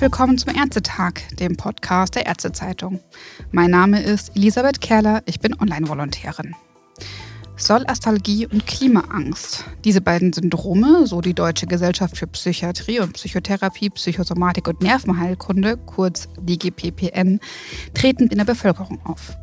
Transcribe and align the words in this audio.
Herzlich 0.00 0.18
willkommen 0.18 0.38
zum 0.38 0.54
Ärztetag, 0.54 1.20
dem 1.38 1.58
Podcast 1.58 2.14
der 2.14 2.24
Ärztezeitung. 2.24 3.00
Mein 3.52 3.70
Name 3.70 4.00
ist 4.00 4.34
Elisabeth 4.34 4.80
Kerler, 4.80 5.22
ich 5.26 5.40
bin 5.40 5.54
Online-Volontärin. 5.60 6.54
Solastalgie 7.58 8.46
und 8.46 8.66
Klimaangst. 8.66 9.66
Diese 9.84 10.00
beiden 10.00 10.32
Syndrome, 10.32 11.06
so 11.06 11.20
die 11.20 11.34
Deutsche 11.34 11.66
Gesellschaft 11.66 12.16
für 12.16 12.26
Psychiatrie 12.26 13.00
und 13.00 13.12
Psychotherapie, 13.12 13.90
Psychosomatik 13.90 14.68
und 14.68 14.80
Nervenheilkunde, 14.80 15.76
kurz 15.76 16.30
DGPPN, 16.40 17.38
treten 17.92 18.28
in 18.28 18.38
der 18.38 18.46
Bevölkerung 18.46 19.04
auf. 19.04 19.36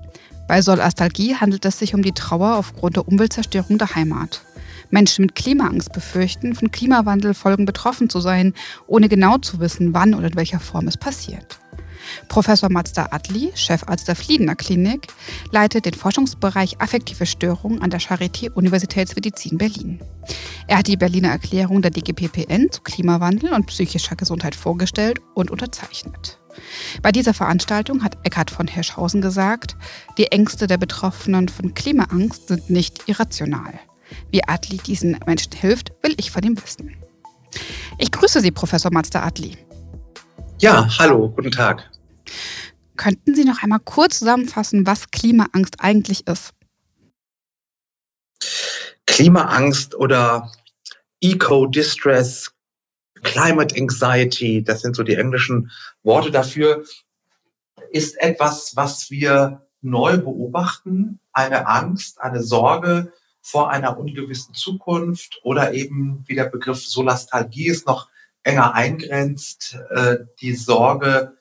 Bei 0.48 0.64
Solastalgie 0.64 1.36
handelt 1.36 1.66
es 1.66 1.78
sich 1.78 1.94
um 1.94 2.02
die 2.02 2.14
Trauer 2.14 2.56
aufgrund 2.56 2.96
der 2.96 3.08
Umweltzerstörung 3.08 3.78
der 3.78 3.94
Heimat. 3.94 4.42
Menschen 4.90 5.24
mit 5.24 5.36
Klimaangst 5.36 5.94
befürchten, 5.94 6.56
von 6.56 6.72
Klimawandelfolgen 6.72 7.66
betroffen 7.66 8.10
zu 8.10 8.20
sein, 8.20 8.54
ohne 8.88 9.10
genau 9.10 9.38
zu 9.38 9.60
wissen, 9.60 9.94
wann 9.94 10.14
oder 10.14 10.28
in 10.28 10.36
welcher 10.36 10.60
Form 10.60 10.88
es 10.88 10.98
passiert. 10.98 11.60
Professor 12.28 12.70
Mazda 12.72 13.10
Adli, 13.12 13.52
Chefarzt 13.56 14.08
der 14.08 14.16
Fliedener 14.16 14.56
Klinik, 14.56 15.08
leitet 15.52 15.86
den 15.86 15.94
Forschungsbereich 15.94 16.80
Affektive 16.80 17.26
Störungen 17.26 17.82
an 17.82 17.90
der 17.90 18.00
Charité 18.00 18.52
Universitätsmedizin 18.52 19.58
Berlin. 19.58 20.00
Er 20.68 20.80
hat 20.80 20.88
die 20.88 20.98
Berliner 20.98 21.30
Erklärung 21.30 21.82
der 21.82 21.92
DGPPN 21.92 22.72
zu 22.72 22.82
Klimawandel 22.82 23.54
und 23.54 23.68
psychischer 23.68 24.16
Gesundheit 24.16 24.56
vorgestellt 24.56 25.20
und 25.34 25.52
unterzeichnet. 25.52 26.40
Bei 27.02 27.12
dieser 27.12 27.34
Veranstaltung 27.34 28.04
hat 28.04 28.18
Eckhard 28.24 28.50
von 28.50 28.68
Hirschhausen 28.68 29.22
gesagt, 29.22 29.76
die 30.18 30.32
Ängste 30.32 30.68
der 30.68 30.78
Betroffenen 30.78 31.50
von 31.50 31.74
Klimaangst 31.74 32.48
sind 32.48 32.70
nicht 32.70 33.08
irrational. 33.08 33.80
Wie 34.32 34.44
Adli 34.44 34.78
diesen 34.78 35.20
Menschen 35.26 35.54
hilft, 35.54 35.92
will 36.02 36.16
ich 36.18 36.32
von 36.32 36.44
ihm 36.44 36.62
wissen. 36.62 36.96
Ich 37.98 38.12
grüße 38.12 38.42
Sie, 38.42 38.52
Professor 38.52 38.92
Mazda 38.92 39.24
Adli. 39.24 39.58
Ja, 40.60 40.88
hallo, 41.00 41.30
guten 41.30 41.52
Tag. 41.52 41.90
Könnten 42.96 43.36
Sie 43.36 43.46
noch 43.46 43.62
einmal 43.62 43.80
kurz 43.80 44.20
zusammenfassen, 44.20 44.88
was 44.88 45.12
Klimaangst 45.12 45.76
eigentlich 45.80 46.28
ist? 46.28 46.54
Klimaangst 49.06 49.96
oder 49.96 50.52
Eco-Distress, 51.22 52.52
Climate 53.24 53.76
Anxiety, 53.76 54.64
das 54.64 54.82
sind 54.82 54.96
so 54.96 55.04
die 55.04 55.16
englischen 55.16 55.72
Worte 56.04 56.32
dafür, 56.32 56.84
ist 57.92 58.20
etwas, 58.22 58.76
was 58.76 59.10
wir 59.10 59.68
neu 59.82 60.18
beobachten, 60.18 61.20
eine 61.32 61.68
Angst, 61.68 62.20
eine 62.22 62.44
Sorge, 62.44 63.14
vor 63.48 63.70
einer 63.70 63.98
ungewissen 63.98 64.54
Zukunft 64.54 65.40
oder 65.42 65.74
eben, 65.74 66.26
wie 66.28 66.36
der 66.36 66.50
Begriff 66.50 66.86
Solastalgie 66.86 67.68
ist, 67.68 67.88
noch 67.88 68.10
enger 68.44 68.74
eingrenzt, 68.74 69.78
äh, 69.90 70.18
die 70.42 70.54
Sorge, 70.54 71.38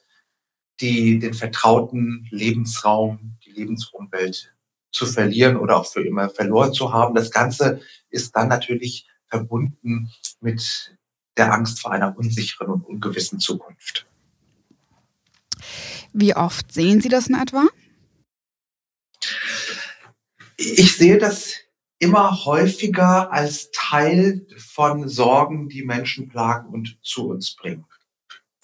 die, 0.80 1.18
den 1.18 1.34
vertrauten 1.34 2.28
Lebensraum, 2.30 3.36
die 3.44 3.50
Lebensumwelt 3.50 4.54
zu 4.92 5.04
verlieren 5.04 5.56
oder 5.56 5.78
auch 5.78 5.86
für 5.86 6.06
immer 6.06 6.30
verloren 6.30 6.72
zu 6.72 6.92
haben. 6.92 7.16
Das 7.16 7.32
Ganze 7.32 7.80
ist 8.08 8.36
dann 8.36 8.46
natürlich 8.46 9.08
verbunden 9.26 10.12
mit 10.40 10.96
der 11.36 11.52
Angst 11.52 11.80
vor 11.80 11.90
einer 11.90 12.16
unsicheren 12.16 12.70
und 12.70 12.84
ungewissen 12.84 13.40
Zukunft. 13.40 14.06
Wie 16.12 16.36
oft 16.36 16.72
sehen 16.72 17.00
Sie 17.00 17.08
das 17.08 17.26
in 17.26 17.34
etwa? 17.34 17.64
Ich 20.56 20.96
sehe 20.96 21.18
das 21.18 21.65
immer 21.98 22.44
häufiger 22.44 23.32
als 23.32 23.70
Teil 23.72 24.46
von 24.58 25.08
Sorgen, 25.08 25.68
die 25.68 25.82
Menschen 25.82 26.28
plagen 26.28 26.68
und 26.68 26.98
zu 27.02 27.28
uns 27.28 27.54
bringen. 27.56 27.86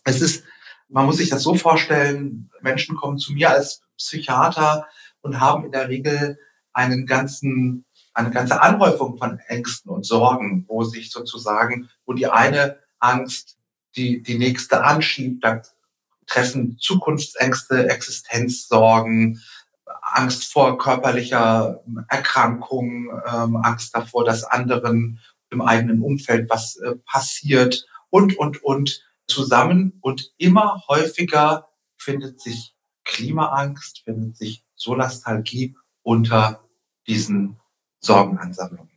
Es 0.04 0.20
ist, 0.20 0.44
man 0.88 1.06
muss 1.06 1.16
sich 1.16 1.30
das 1.30 1.42
so 1.42 1.54
vorstellen, 1.54 2.50
Menschen 2.60 2.96
kommen 2.96 3.18
zu 3.18 3.32
mir 3.32 3.50
als 3.50 3.82
Psychiater 3.96 4.86
und 5.22 5.40
haben 5.40 5.64
in 5.64 5.72
der 5.72 5.88
Regel 5.88 6.38
einen 6.72 7.06
ganzen, 7.06 7.84
eine 8.12 8.30
ganze 8.30 8.60
Anhäufung 8.60 9.16
von 9.16 9.38
Ängsten 9.46 9.90
und 9.90 10.04
Sorgen, 10.04 10.64
wo 10.68 10.84
sich 10.84 11.10
sozusagen, 11.10 11.88
wo 12.04 12.12
die 12.12 12.26
eine 12.26 12.78
Angst 12.98 13.56
die, 13.96 14.22
die 14.22 14.38
nächste 14.38 14.84
anschiebt, 14.84 15.44
da 15.44 15.62
treffen 16.26 16.78
Zukunftsängste, 16.78 17.88
Existenzsorgen, 17.88 19.42
Angst 20.12 20.52
vor 20.52 20.78
körperlicher 20.78 21.82
Erkrankung, 22.08 23.10
ähm, 23.26 23.56
Angst 23.56 23.94
davor, 23.94 24.24
dass 24.24 24.44
anderen 24.44 25.20
im 25.50 25.60
eigenen 25.60 26.02
Umfeld 26.02 26.48
was 26.50 26.76
äh, 26.76 26.96
passiert 27.04 27.86
und, 28.10 28.38
und, 28.38 28.62
und 28.62 29.02
zusammen. 29.26 29.98
Und 30.00 30.32
immer 30.38 30.82
häufiger 30.88 31.68
findet 31.96 32.40
sich 32.40 32.74
Klimaangst, 33.04 34.02
findet 34.04 34.36
sich 34.36 34.64
Solastalgie 34.74 35.76
unter 36.02 36.64
diesen 37.06 37.58
Sorgenansammlungen. 38.00 38.91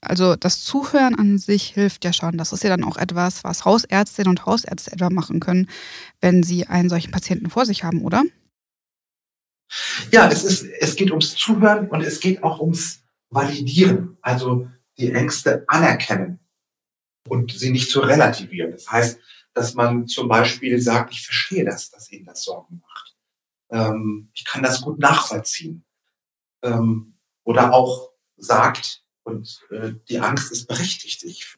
Also 0.00 0.34
das 0.34 0.64
Zuhören 0.64 1.14
an 1.14 1.38
sich 1.38 1.68
hilft 1.68 2.04
ja 2.04 2.12
schon. 2.12 2.38
Das 2.38 2.52
ist 2.52 2.64
ja 2.64 2.70
dann 2.70 2.84
auch 2.84 2.96
etwas, 2.96 3.44
was 3.44 3.64
Hausärztinnen 3.64 4.30
und 4.30 4.46
Hausärzte 4.46 4.92
etwa 4.92 5.10
machen 5.10 5.40
können, 5.40 5.68
wenn 6.20 6.42
sie 6.42 6.66
einen 6.66 6.88
solchen 6.88 7.10
Patienten 7.10 7.50
vor 7.50 7.66
sich 7.66 7.84
haben, 7.84 8.02
oder? 8.02 8.24
Ja, 10.10 10.28
es, 10.28 10.42
ist, 10.42 10.64
es 10.80 10.96
geht 10.96 11.10
ums 11.10 11.36
Zuhören 11.36 11.88
und 11.88 12.00
es 12.00 12.20
geht 12.20 12.42
auch 12.42 12.60
ums 12.60 13.02
Validieren, 13.28 14.16
also 14.22 14.68
die 14.98 15.12
Ängste 15.12 15.64
anerkennen 15.68 16.40
und 17.28 17.52
sie 17.52 17.70
nicht 17.70 17.90
zu 17.90 18.00
relativieren. 18.00 18.72
Das 18.72 18.90
heißt, 18.90 19.20
dass 19.54 19.74
man 19.74 20.06
zum 20.06 20.28
Beispiel 20.28 20.80
sagt, 20.80 21.12
ich 21.12 21.24
verstehe 21.24 21.64
das, 21.64 21.90
dass 21.90 22.10
Ihnen 22.10 22.24
das 22.24 22.42
Sorgen 22.42 22.80
macht. 22.80 23.16
Ähm, 23.70 24.30
ich 24.32 24.44
kann 24.44 24.62
das 24.62 24.80
gut 24.80 24.98
nachvollziehen. 24.98 25.84
Ähm, 26.62 27.14
oder 27.44 27.72
auch 27.72 28.10
sagt, 28.36 29.04
und 29.30 29.66
äh, 29.70 29.92
die 30.08 30.18
Angst 30.18 30.52
ist 30.52 30.66
berechtigt, 30.66 31.22
ich, 31.22 31.56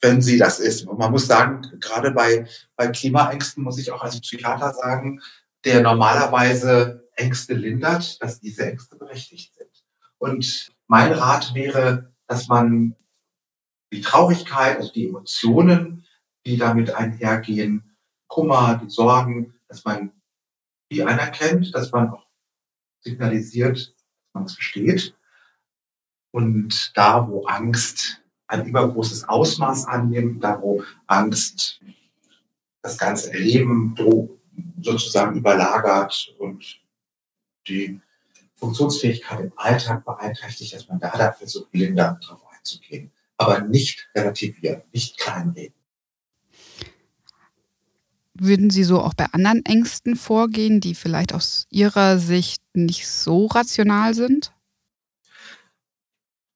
wenn 0.00 0.20
sie 0.20 0.38
das 0.38 0.60
ist. 0.60 0.86
Und 0.86 0.98
man 0.98 1.10
muss 1.10 1.26
sagen, 1.26 1.62
gerade 1.80 2.10
bei, 2.10 2.46
bei 2.76 2.88
Klimaängsten 2.88 3.62
muss 3.62 3.78
ich 3.78 3.90
auch 3.90 4.02
als 4.02 4.20
Psychiater 4.20 4.72
sagen, 4.74 5.20
der 5.64 5.80
normalerweise 5.80 7.08
Ängste 7.16 7.54
lindert, 7.54 8.22
dass 8.22 8.40
diese 8.40 8.66
Ängste 8.66 8.96
berechtigt 8.96 9.54
sind. 9.54 9.84
Und 10.18 10.70
mein 10.86 11.12
Rat 11.12 11.54
wäre, 11.54 12.12
dass 12.26 12.48
man 12.48 12.94
die 13.92 14.00
Traurigkeit, 14.00 14.76
also 14.76 14.92
die 14.92 15.08
Emotionen, 15.08 16.06
die 16.46 16.56
damit 16.56 16.90
einhergehen, 16.90 17.96
Kummer, 18.28 18.80
die 18.82 18.90
Sorgen, 18.90 19.54
dass 19.68 19.84
man 19.84 20.12
die 20.90 21.02
anerkennt, 21.02 21.74
dass 21.74 21.92
man 21.92 22.10
auch 22.10 22.26
signalisiert, 23.00 23.76
dass 23.78 24.34
man 24.34 24.44
es 24.44 24.54
versteht 24.54 25.17
und 26.30 26.92
da, 26.94 27.28
wo 27.28 27.44
Angst 27.46 28.22
ein 28.46 28.66
übergroßes 28.66 29.28
Ausmaß 29.28 29.86
annimmt, 29.86 30.42
da, 30.42 30.60
wo 30.60 30.82
Angst 31.06 31.80
das 32.82 32.96
ganze 32.96 33.36
Leben 33.36 33.94
sozusagen 34.80 35.36
überlagert 35.36 36.34
und 36.38 36.80
die 37.66 38.00
Funktionsfähigkeit 38.54 39.40
im 39.40 39.52
Alltag 39.56 40.04
beeinträchtigt, 40.04 40.74
dass 40.74 40.88
man 40.88 40.98
da 40.98 41.10
dann 41.16 41.34
versucht, 41.34 41.70
blinder 41.70 42.18
drauf 42.24 42.42
einzugehen. 42.56 43.12
Aber 43.36 43.60
nicht 43.60 44.08
relativieren, 44.14 44.82
nicht 44.92 45.18
kleinreden. 45.18 45.74
Würden 48.34 48.70
Sie 48.70 48.84
so 48.84 49.00
auch 49.00 49.14
bei 49.14 49.26
anderen 49.26 49.64
Ängsten 49.64 50.16
vorgehen, 50.16 50.80
die 50.80 50.94
vielleicht 50.94 51.34
aus 51.34 51.66
Ihrer 51.70 52.18
Sicht 52.18 52.62
nicht 52.72 53.08
so 53.08 53.46
rational 53.46 54.14
sind? 54.14 54.52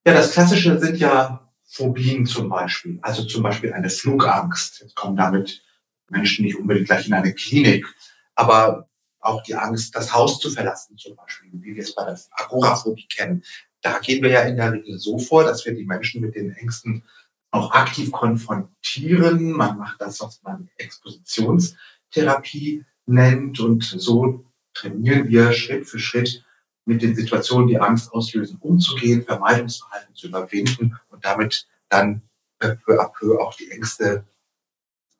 Ja, 0.04 0.14
das 0.14 0.32
Klassische 0.32 0.78
sind 0.80 0.98
ja 0.98 1.48
Phobien 1.64 2.26
zum 2.26 2.48
Beispiel. 2.48 2.98
Also 3.02 3.24
zum 3.24 3.42
Beispiel 3.42 3.72
eine 3.72 3.88
Flugangst. 3.88 4.80
Jetzt 4.80 4.96
kommen 4.96 5.16
damit 5.16 5.62
Menschen 6.10 6.44
nicht 6.44 6.56
unbedingt 6.56 6.86
gleich 6.86 7.06
in 7.06 7.14
eine 7.14 7.32
Klinik, 7.32 7.86
aber 8.34 8.88
auch 9.20 9.42
die 9.44 9.54
Angst, 9.54 9.94
das 9.94 10.12
Haus 10.12 10.40
zu 10.40 10.50
verlassen 10.50 10.98
zum 10.98 11.14
Beispiel, 11.16 11.50
wie 11.54 11.76
wir 11.76 11.82
es 11.82 11.94
bei 11.94 12.04
der 12.04 12.18
Agoraphobie 12.32 13.06
kennen. 13.06 13.44
Da 13.80 14.00
gehen 14.00 14.22
wir 14.22 14.30
ja 14.30 14.42
in 14.42 14.56
der 14.56 14.72
Regel 14.72 14.98
so 14.98 15.18
vor, 15.18 15.44
dass 15.44 15.64
wir 15.64 15.74
die 15.74 15.84
Menschen 15.84 16.20
mit 16.20 16.34
den 16.34 16.50
Ängsten 16.50 17.04
auch 17.52 17.72
aktiv 17.72 18.10
konfrontieren. 18.10 19.52
Man 19.52 19.78
macht 19.78 20.00
das, 20.00 20.20
was 20.20 20.42
man 20.42 20.68
Expositionstherapie 20.78 22.84
nennt 23.06 23.60
und 23.60 23.84
so 23.84 24.44
trainieren 24.74 25.28
wir 25.28 25.52
Schritt 25.52 25.86
für 25.86 25.98
Schritt 25.98 26.44
mit 26.84 27.02
den 27.02 27.14
Situationen, 27.14 27.68
die 27.68 27.78
Angst 27.78 28.12
auslösen, 28.12 28.58
umzugehen, 28.60 29.24
Vermeidungsverhalten 29.24 30.14
zu 30.14 30.28
überwinden 30.28 30.98
und 31.10 31.24
damit 31.24 31.66
dann 31.88 32.22
peu 32.58 33.00
à 33.00 33.08
peu 33.08 33.38
auch 33.38 33.54
die 33.54 33.70
Ängste 33.70 34.24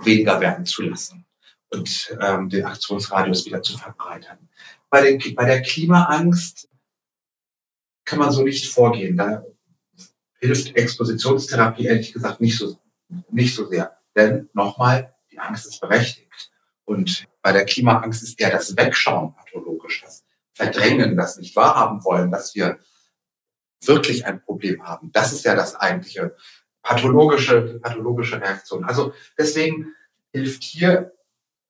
weniger 0.03 0.41
werden 0.41 0.67
zu 0.67 0.83
lassen 0.83 1.25
und 1.71 2.17
ähm, 2.21 2.49
den 2.49 2.65
Aktionsradius 2.65 3.47
wieder 3.47 3.63
zu 3.63 3.77
verbreitern. 3.77 4.49
Bei, 4.91 5.03
den, 5.03 5.35
bei 5.35 5.45
der 5.45 5.63
Klimaangst 5.63 6.69
kann 8.05 8.19
man 8.19 8.33
so 8.33 8.43
nicht 8.43 8.73
vorgehen. 8.73 9.17
Da 9.17 9.45
hilft 10.39 10.77
Expositionstherapie 10.77 11.87
ehrlich 11.87 12.13
gesagt 12.13 12.41
nicht 12.41 12.59
so, 12.59 12.79
nicht 13.31 13.55
so 13.55 13.67
sehr. 13.67 13.97
Denn 14.15 14.51
nochmal, 14.53 15.15
die 15.31 15.39
Angst 15.39 15.67
ist 15.67 15.81
berechtigt. 15.81 16.51
Und 16.85 17.25
bei 17.41 17.53
der 17.53 17.65
Klimaangst 17.65 18.23
ist 18.23 18.39
eher 18.41 18.51
das 18.51 18.77
Wegschauen 18.77 19.35
pathologisch, 19.35 20.03
das 20.03 20.22
Verdrängen, 20.63 21.17
das 21.17 21.39
nicht 21.39 21.57
wahrhaben 21.57 22.05
wollen, 22.05 22.31
dass 22.31 22.55
wir 22.55 22.79
wirklich 23.85 24.27
ein 24.27 24.41
Problem 24.41 24.85
haben. 24.85 25.11
Das 25.13 25.33
ist 25.33 25.45
ja 25.45 25.57
das 25.57 25.75
eigentliche 25.75 26.37
pathologische, 26.83 27.81
pathologische 27.81 28.41
Reaktion. 28.41 28.85
Also 28.85 29.13
deswegen 29.37 29.95
hilft 30.33 30.63
hier 30.63 31.13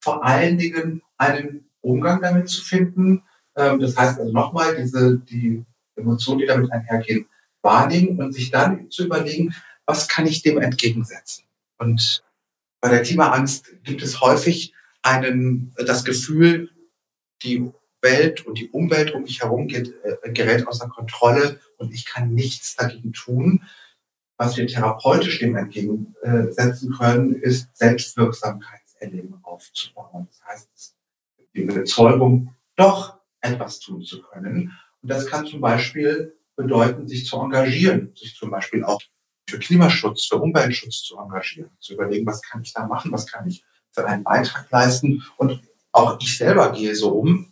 vor 0.01 0.25
allen 0.25 0.59
Dingen 0.59 1.03
einen 1.17 1.71
Umgang 1.81 2.21
damit 2.21 2.49
zu 2.51 2.63
finden. 2.63 3.25
Ähm, 3.57 3.81
das 3.81 3.97
heißt 3.97 4.19
also 4.19 4.33
nochmal, 4.33 4.77
diese, 4.77 5.19
die 5.19 5.65
Emotionen, 5.97 6.41
die 6.41 6.47
damit 6.47 6.71
einhergehen, 6.71 7.27
wahrnehmen 7.63 8.21
und 8.21 8.33
sich 8.33 8.51
dann 8.51 8.91
zu 8.91 9.07
überlegen, 9.07 9.55
was 9.87 10.09
kann 10.09 10.27
ich 10.27 10.43
dem 10.43 10.61
entgegensetzen? 10.61 11.45
Und 11.79 12.23
bei 12.81 12.91
der 12.91 13.03
Klimaangst 13.03 13.85
gibt 13.85 14.03
es 14.03 14.21
häufig 14.21 14.75
einen, 15.03 15.75
das 15.79 16.05
Gefühl, 16.05 16.71
die 17.43 17.73
Welt 18.03 18.45
und 18.47 18.59
die 18.59 18.69
Umwelt 18.71 19.13
um 19.13 19.23
mich 19.23 19.43
herum 19.43 19.69
geht, 19.69 19.95
äh, 20.05 20.31
gerät 20.33 20.67
außer 20.67 20.89
Kontrolle 20.89 21.61
und 21.79 21.95
ich 21.95 22.05
kann 22.05 22.35
nichts 22.35 22.77
dagegen 22.77 23.13
tun. 23.13 23.65
Was 24.37 24.57
wir 24.57 24.67
therapeutisch 24.67 25.39
dem 25.39 25.57
entgegensetzen 25.57 26.93
können, 26.95 27.35
ist 27.37 27.69
Selbstwirksamkeitserleben 27.77 29.39
aufzubauen. 29.43 30.27
Das 30.31 30.45
heißt, 30.45 30.97
die 31.55 31.61
Überzeugung, 31.61 32.55
doch 32.77 33.19
etwas 33.41 33.79
tun 33.79 34.03
zu 34.03 34.23
können. 34.23 34.73
Und 35.03 35.09
das 35.09 35.27
kann 35.27 35.47
zum 35.47 35.61
Beispiel 35.61 36.35
bedeuten, 36.57 37.07
sich 37.07 37.27
zu 37.27 37.39
engagieren, 37.39 38.13
sich 38.17 38.35
zum 38.35 38.51
Beispiel 38.51 38.85
auch 38.85 39.01
für 39.49 39.59
Klimaschutz, 39.59 40.27
für 40.27 40.37
Umweltschutz 40.37 41.03
zu 41.03 41.19
engagieren, 41.19 41.71
zu 41.81 41.95
überlegen, 41.95 42.27
was 42.27 42.43
kann 42.43 42.63
ich 42.63 42.73
da 42.73 42.87
machen, 42.87 43.13
was 43.13 43.27
kann 43.27 43.47
ich 43.47 43.65
für 43.91 44.07
einen 44.07 44.25
Beitrag 44.25 44.71
leisten. 44.71 45.23
Und 45.37 45.61
auch 45.93 46.19
ich 46.21 46.37
selber 46.37 46.73
gehe 46.73 46.95
so 46.95 47.11
um, 47.11 47.52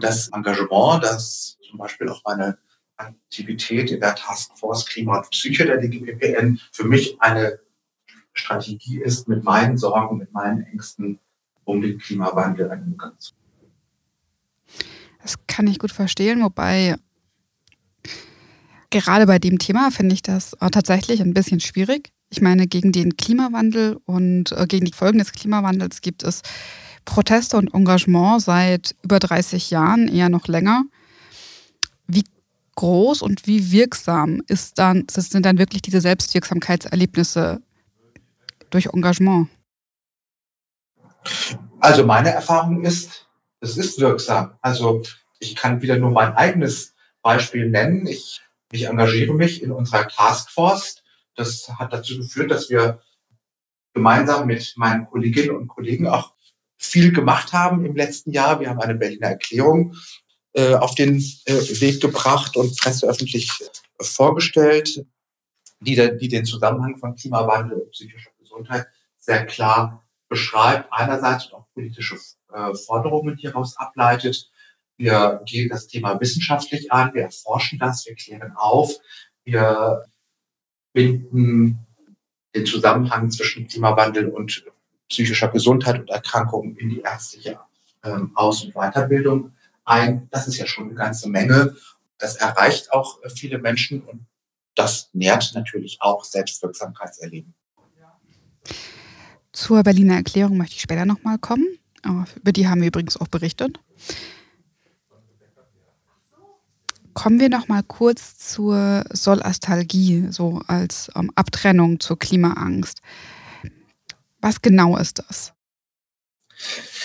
das 0.00 0.28
Engagement, 0.28 1.04
das 1.04 1.58
zum 1.68 1.78
Beispiel 1.78 2.08
auch 2.08 2.22
meine 2.24 2.58
Aktivität 2.96 3.90
in 3.90 4.00
der 4.00 4.14
Taskforce 4.14 4.86
Klima 4.86 5.18
und 5.18 5.30
Psyche 5.30 5.66
der 5.66 5.78
DGPPN 5.78 6.60
für 6.72 6.84
mich 6.84 7.16
eine 7.20 7.58
Strategie 8.32 9.00
ist, 9.00 9.28
mit 9.28 9.44
meinen 9.44 9.76
Sorgen, 9.76 10.18
mit 10.18 10.32
meinen 10.32 10.62
Ängsten 10.64 11.18
um 11.64 11.80
den 11.80 11.98
Klimawandel 11.98 12.70
einen 12.70 12.92
Umgang 12.92 13.18
zu. 13.18 13.34
Das 15.22 15.34
kann 15.46 15.66
ich 15.66 15.78
gut 15.78 15.90
verstehen, 15.90 16.42
wobei 16.42 16.96
gerade 18.90 19.26
bei 19.26 19.38
dem 19.38 19.58
Thema 19.58 19.90
finde 19.90 20.14
ich 20.14 20.22
das 20.22 20.52
tatsächlich 20.72 21.20
ein 21.20 21.34
bisschen 21.34 21.60
schwierig. 21.60 22.12
Ich 22.28 22.40
meine, 22.40 22.66
gegen 22.66 22.92
den 22.92 23.16
Klimawandel 23.16 23.98
und 24.04 24.52
äh, 24.52 24.66
gegen 24.66 24.84
die 24.84 24.92
Folgen 24.92 25.18
des 25.18 25.32
Klimawandels 25.32 26.00
gibt 26.00 26.22
es 26.22 26.42
Proteste 27.06 27.56
und 27.56 27.72
Engagement 27.72 28.42
seit 28.42 28.94
über 29.02 29.18
30 29.18 29.70
Jahren, 29.70 30.08
eher 30.08 30.28
noch 30.28 30.46
länger. 30.48 30.84
Wie 32.06 32.24
groß 32.74 33.22
und 33.22 33.46
wie 33.46 33.72
wirksam 33.72 34.42
ist 34.46 34.78
dann, 34.78 35.06
sind 35.08 35.46
dann 35.46 35.56
wirklich 35.56 35.80
diese 35.80 36.02
Selbstwirksamkeitserlebnisse 36.02 37.62
durch 38.68 38.86
Engagement? 38.92 39.48
Also 41.80 42.04
meine 42.04 42.30
Erfahrung 42.30 42.84
ist, 42.84 43.26
es 43.60 43.78
ist 43.78 43.98
wirksam. 43.98 44.58
Also 44.60 45.02
ich 45.38 45.56
kann 45.56 45.80
wieder 45.80 45.96
nur 45.96 46.10
mein 46.10 46.34
eigenes 46.34 46.94
Beispiel 47.22 47.70
nennen. 47.70 48.06
Ich, 48.06 48.42
ich 48.70 48.84
engagiere 48.84 49.32
mich 49.32 49.62
in 49.62 49.72
unserer 49.72 50.08
Taskforce. 50.08 51.02
Das 51.34 51.68
hat 51.78 51.92
dazu 51.92 52.18
geführt, 52.18 52.50
dass 52.50 52.68
wir 52.68 53.00
gemeinsam 53.94 54.46
mit 54.46 54.74
meinen 54.76 55.06
Kolleginnen 55.06 55.56
und 55.56 55.68
Kollegen 55.68 56.06
auch 56.06 56.35
viel 56.78 57.12
gemacht 57.12 57.52
haben 57.52 57.84
im 57.84 57.96
letzten 57.96 58.30
Jahr. 58.30 58.60
Wir 58.60 58.70
haben 58.70 58.80
eine 58.80 58.94
Berliner 58.94 59.28
Erklärung 59.28 59.94
äh, 60.56 60.74
auf 60.74 60.94
den 60.94 61.16
äh, 61.44 61.52
Weg 61.80 62.00
gebracht 62.00 62.56
und 62.56 62.78
presseöffentlich 62.78 63.50
äh, 63.60 64.04
vorgestellt, 64.04 65.04
die, 65.80 65.94
die 66.18 66.28
den 66.28 66.46
Zusammenhang 66.46 66.96
von 66.96 67.14
Klimawandel 67.14 67.78
und 67.78 67.90
psychischer 67.90 68.30
Gesundheit 68.38 68.86
sehr 69.18 69.44
klar 69.44 70.02
beschreibt, 70.28 70.90
einerseits 70.90 71.52
auch 71.52 71.66
politische 71.74 72.16
Forderungen 72.86 73.36
hieraus 73.36 73.76
ableitet. 73.76 74.50
Wir 74.96 75.42
gehen 75.44 75.68
das 75.68 75.88
Thema 75.88 76.18
wissenschaftlich 76.20 76.90
an, 76.90 77.12
wir 77.12 77.24
erforschen 77.24 77.78
das, 77.78 78.06
wir 78.06 78.14
klären 78.14 78.52
auf, 78.56 78.94
wir 79.44 80.06
binden 80.94 81.86
den 82.54 82.64
Zusammenhang 82.64 83.30
zwischen 83.30 83.68
Klimawandel 83.68 84.28
und 84.28 84.64
psychischer 85.08 85.48
Gesundheit 85.48 86.00
und 86.00 86.10
Erkrankungen 86.10 86.76
in 86.76 86.88
die 86.90 87.00
ärztliche 87.00 87.58
ähm, 88.02 88.32
Aus- 88.34 88.64
und 88.64 88.74
Weiterbildung 88.74 89.52
ein. 89.84 90.28
Das 90.30 90.48
ist 90.48 90.58
ja 90.58 90.66
schon 90.66 90.86
eine 90.86 90.94
ganze 90.94 91.28
Menge. 91.28 91.76
Das 92.18 92.36
erreicht 92.36 92.92
auch 92.92 93.18
viele 93.34 93.58
Menschen 93.58 94.02
und 94.02 94.26
das 94.74 95.10
nährt 95.12 95.52
natürlich 95.54 95.98
auch 96.00 96.24
Selbstwirksamkeitserleben. 96.24 97.54
Zur 99.52 99.82
Berliner 99.82 100.16
Erklärung 100.16 100.58
möchte 100.58 100.74
ich 100.76 100.82
später 100.82 101.06
nochmal 101.06 101.38
kommen. 101.38 101.66
Über 102.36 102.52
die 102.52 102.68
haben 102.68 102.80
wir 102.80 102.88
übrigens 102.88 103.16
auch 103.16 103.28
berichtet. 103.28 103.80
Kommen 107.14 107.40
wir 107.40 107.48
noch 107.48 107.66
mal 107.68 107.82
kurz 107.82 108.36
zur 108.36 109.04
Solastalgie, 109.10 110.26
so 110.30 110.60
als 110.66 111.10
ähm, 111.16 111.32
Abtrennung 111.34 111.98
zur 111.98 112.18
Klimaangst. 112.18 113.00
Was 114.40 114.60
genau 114.60 114.96
ist 114.96 115.18
das? 115.18 115.52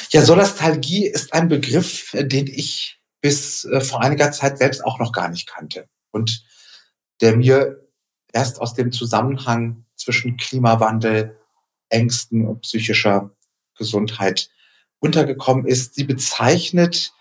Ja, 0.10 0.22
Solastalgie 0.22 1.08
ist 1.08 1.34
ein 1.34 1.48
Begriff, 1.48 2.12
den 2.14 2.48
ich 2.48 3.00
bis 3.22 3.66
äh, 3.66 3.82
vor 3.82 4.02
einiger 4.02 4.32
Zeit 4.32 4.58
selbst 4.58 4.84
auch 4.84 5.00
noch 5.00 5.12
gar 5.12 5.30
nicht 5.30 5.48
kannte 5.48 5.88
und 6.12 6.44
der 7.22 7.36
mir 7.36 7.88
erst 8.34 8.60
aus 8.60 8.74
dem 8.74 8.92
Zusammenhang 8.92 9.86
zwischen 9.96 10.38
Klimawandel, 10.38 11.38
Ängsten 11.90 12.48
und 12.48 12.62
psychischer 12.62 13.32
Gesundheit 13.78 14.50
untergekommen 15.00 15.66
ist. 15.66 15.96
Sie 15.96 16.06
bezeichnet 16.06 17.14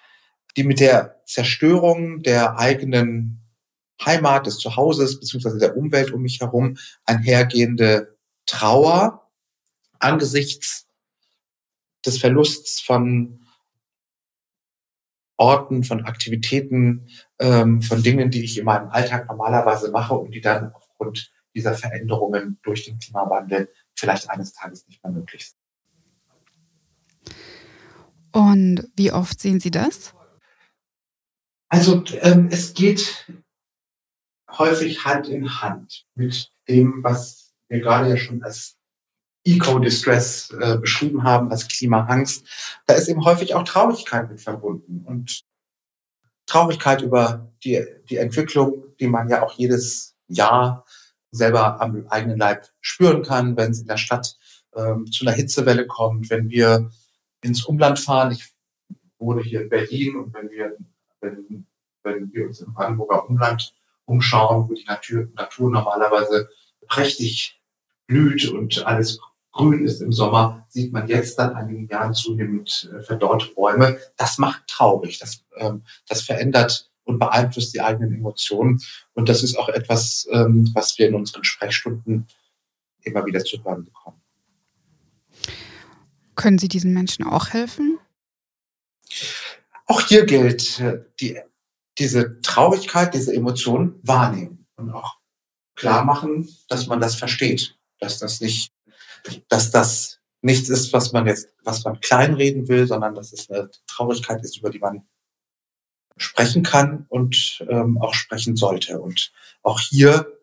die 0.57 0.65
mit 0.65 0.81
der 0.81 1.21
Zerstörung 1.27 2.23
der 2.23 2.59
eigenen 2.59 3.41
Heimat, 4.05 4.47
des 4.47 4.59
Zuhauses 4.59 5.21
beziehungsweise 5.21 5.59
der 5.59 5.77
Umwelt 5.77 6.13
um 6.13 6.23
mich 6.23 6.41
herum 6.41 6.79
einhergehende 7.05 8.17
Trauer 8.47 9.20
angesichts 10.01 10.89
des 12.05 12.19
Verlusts 12.19 12.81
von 12.81 13.47
Orten, 15.37 15.85
von 15.85 16.05
Aktivitäten, 16.05 17.09
ähm, 17.39 17.81
von 17.81 18.03
Dingen, 18.03 18.31
die 18.31 18.45
ich 18.45 18.59
in 18.59 18.65
meinem 18.65 18.91
Alltag 18.91 19.27
normalerweise 19.27 19.91
mache 19.91 20.15
und 20.15 20.33
die 20.33 20.41
dann 20.41 20.73
aufgrund 20.75 21.33
dieser 21.55 21.75
Veränderungen 21.75 22.59
durch 22.63 22.85
den 22.85 22.99
Klimawandel 22.99 23.73
vielleicht 23.95 24.29
eines 24.29 24.53
Tages 24.53 24.87
nicht 24.87 25.03
mehr 25.03 25.13
möglich 25.13 25.49
sind. 25.49 25.59
Und 28.33 28.89
wie 28.97 29.13
oft 29.13 29.41
sehen 29.41 29.61
Sie 29.61 29.71
das? 29.71 30.15
Also 31.69 32.05
ähm, 32.21 32.49
es 32.51 32.75
geht 32.75 33.27
häufig 34.51 35.05
Hand 35.05 35.29
in 35.29 35.61
Hand 35.61 36.07
mit 36.15 36.53
dem, 36.69 37.03
was 37.03 37.55
wir 37.69 37.81
gerade 37.81 38.11
ja 38.11 38.17
schon 38.17 38.43
als 38.43 38.80
Eco-Distress 39.45 40.51
äh, 40.61 40.77
beschrieben 40.79 41.25
haben, 41.25 41.51
als 41.51 41.67
Klimaangst. 41.69 42.47
Da 42.87 42.95
ist 42.95 43.09
eben 43.09 43.25
häufig 43.25 43.55
auch 43.55 43.65
Traurigkeit 43.65 44.31
mit 44.31 44.41
verbunden 44.41 45.05
und 45.07 45.43
Traurigkeit 46.47 47.03
über 47.03 47.51
die, 47.65 47.85
die 48.09 48.17
Entwicklung, 48.17 48.85
die 48.99 49.07
man 49.07 49.29
ja 49.29 49.43
auch 49.43 49.53
jedes 49.53 50.17
Jahr 50.29 50.85
selber 51.31 51.81
am 51.81 52.07
eigenen 52.09 52.39
Leib 52.39 52.67
spüren 52.81 53.23
kann, 53.23 53.57
wenn 53.57 53.71
es 53.71 53.81
in 53.81 53.87
der 53.87 53.97
Stadt 53.97 54.37
ähm, 54.75 55.07
zu 55.11 55.25
einer 55.25 55.35
Hitzewelle 55.35 55.87
kommt, 55.87 56.29
wenn 56.29 56.51
wir 56.51 56.91
ins 57.43 57.65
Umland 57.65 57.99
fahren. 57.99 58.33
Ich 58.33 58.53
wohne 59.19 59.43
hier 59.43 59.63
in 59.63 59.69
Berlin 59.69 60.17
und 60.17 60.35
wenn 60.35 60.51
wir 60.51 60.77
wenn, 61.21 61.67
wenn 62.03 62.33
wir 62.33 62.47
uns 62.47 62.61
im 62.61 62.73
Brandenburger 62.73 63.29
Umland 63.29 63.75
umschauen, 64.07 64.69
wo 64.69 64.75
die 64.75 64.85
Natur, 64.85 65.29
Natur 65.35 65.71
normalerweise 65.71 66.49
prächtig 66.89 67.61
blüht 68.07 68.49
und 68.49 68.85
alles 68.87 69.21
grün 69.53 69.85
ist 69.85 70.01
im 70.01 70.13
Sommer, 70.13 70.67
sieht 70.69 70.93
man 70.93 71.09
jetzt 71.09 71.39
dann 71.39 71.55
einigen 71.55 71.89
Jahren 71.89 72.15
zunehmend 72.15 72.91
äh, 72.93 73.03
verdorrte 73.03 73.47
Bäume. 73.55 73.99
Das 74.17 74.39
macht 74.39 74.67
traurig. 74.67 75.19
Das, 75.19 75.45
ähm, 75.57 75.83
das 76.09 76.23
verändert 76.23 76.91
und 77.05 77.19
beeinflusst 77.19 77.75
die 77.75 77.81
eigenen 77.81 78.15
Emotionen. 78.15 78.81
Und 79.15 79.29
das 79.29 79.43
ist 79.43 79.57
auch 79.59 79.69
etwas, 79.69 80.29
ähm, 80.31 80.71
was 80.75 80.99
wir 80.99 81.09
in 81.09 81.15
unseren 81.15 81.45
Sprechstunden 81.45 82.27
immer 83.03 83.25
wieder 83.27 83.45
zu 83.45 83.63
hören 83.65 83.85
bekommen. 83.85 84.21
Können 86.37 86.59
Sie 86.59 86.69
diesen 86.69 86.95
Menschen 86.95 87.27
auch 87.27 87.49
helfen? 87.49 87.99
Auch 89.87 90.01
hier 90.03 90.25
gilt, 90.25 90.79
äh, 90.81 91.05
die, 91.21 91.39
diese 91.99 92.41
Traurigkeit, 92.41 93.13
diese 93.13 93.35
Emotion 93.35 93.99
wahrnehmen 94.03 94.67
und 94.77 94.91
auch 94.91 95.19
klar 95.75 96.05
machen, 96.05 96.49
dass 96.69 96.87
man 96.87 97.01
das 97.01 97.17
versteht, 97.17 97.77
dass 97.99 98.19
das 98.19 98.41
nicht 98.41 98.73
dass 99.49 99.71
das 99.71 100.21
nichts 100.43 100.69
ist, 100.69 100.93
was 100.93 101.13
man 101.13 101.27
jetzt, 101.27 101.49
was 101.65 101.85
man 101.85 102.01
kleinreden 102.01 102.69
will, 102.69 102.87
sondern 102.87 103.15
dass 103.15 103.33
es 103.33 103.51
eine 103.51 103.71
Traurigkeit 103.87 104.43
ist, 104.43 104.59
über 104.59 104.71
die 104.71 104.79
man 104.79 105.07
sprechen 106.17 106.63
kann 106.63 107.07
und 107.09 107.65
ähm, 107.69 107.99
auch 107.99 108.15
sprechen 108.15 108.57
sollte. 108.57 109.01
Und 109.01 109.33
auch 109.63 109.81
hier 109.81 110.39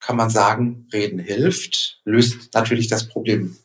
kann 0.00 0.16
man 0.16 0.30
sagen, 0.30 0.88
reden 0.92 1.18
hilft, 1.18 2.00
löst 2.04 2.54
natürlich 2.54 2.88
das 2.88 3.08
Problem, 3.08 3.56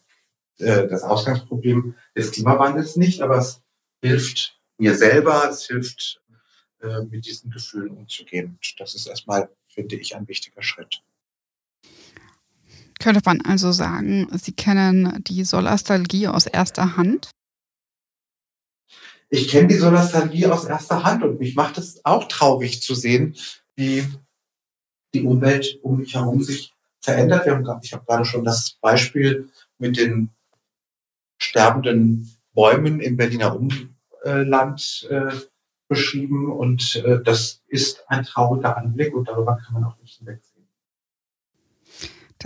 äh, 0.60 0.88
das 0.88 1.04
Ausgangsproblem 1.04 1.96
des 2.16 2.32
Klimawandels 2.32 2.96
nicht, 2.96 3.22
aber 3.22 3.38
es 3.38 3.62
hilft 4.02 4.60
mir 4.78 4.96
selber, 4.96 5.50
es 5.50 5.66
hilft, 5.66 6.22
äh, 6.82 7.02
mit 7.02 7.26
diesen 7.26 7.50
Gefühlen 7.50 7.98
umzugehen. 7.98 8.50
Und 8.50 8.80
das 8.80 8.94
ist 8.94 9.08
erstmal, 9.08 9.50
finde 9.68 9.96
ich, 9.96 10.16
ein 10.16 10.28
wichtiger 10.28 10.62
Schritt. 10.62 11.02
Könnte 13.00 13.22
man 13.26 13.42
also 13.42 13.72
sagen, 13.72 14.28
Sie 14.38 14.54
kennen 14.54 15.24
die 15.24 15.44
Solastalgie 15.44 16.28
aus 16.28 16.48
erster 16.48 16.98
Hand? 16.98 17.32
Ich 19.30 19.50
kenne 19.50 19.68
die 19.68 19.76
Solastalgie 19.76 20.48
aus 20.48 20.66
erster 20.66 21.04
Hand 21.04 21.24
und 21.24 21.40
mich 21.40 21.56
macht 21.56 21.78
es 21.78 22.04
auch 22.06 22.28
traurig 22.28 22.82
zu 22.82 22.96
sehen, 22.96 23.36
wie 23.76 24.06
die 25.14 25.24
Umwelt 25.24 25.80
um 25.82 25.98
mich 25.98 26.16
herum 26.16 26.42
sich 26.42 26.74
verändert. 27.02 27.46
Wir 27.46 27.56
haben, 27.56 27.80
ich 27.84 27.94
habe 27.94 28.06
gerade 28.06 28.26
schon 28.26 28.46
das 28.46 28.78
Beispiel 28.82 29.50
mit 29.78 29.98
den 29.98 30.30
sterbenden 31.38 32.32
Bäumen 32.54 33.00
im 33.02 33.18
Berliner 33.18 33.56
Umland 33.56 35.08
äh, 35.10 35.32
beschrieben 35.88 36.52
und 36.52 36.96
äh, 37.06 37.22
das 37.24 37.62
ist 37.68 38.04
ein 38.10 38.24
trauriger 38.24 38.78
Anblick 38.78 39.14
und 39.14 39.28
darüber 39.28 39.58
kann 39.58 39.74
man 39.74 39.84
auch 39.84 39.98
nicht 40.00 40.18
hinwegsehen. 40.18 40.57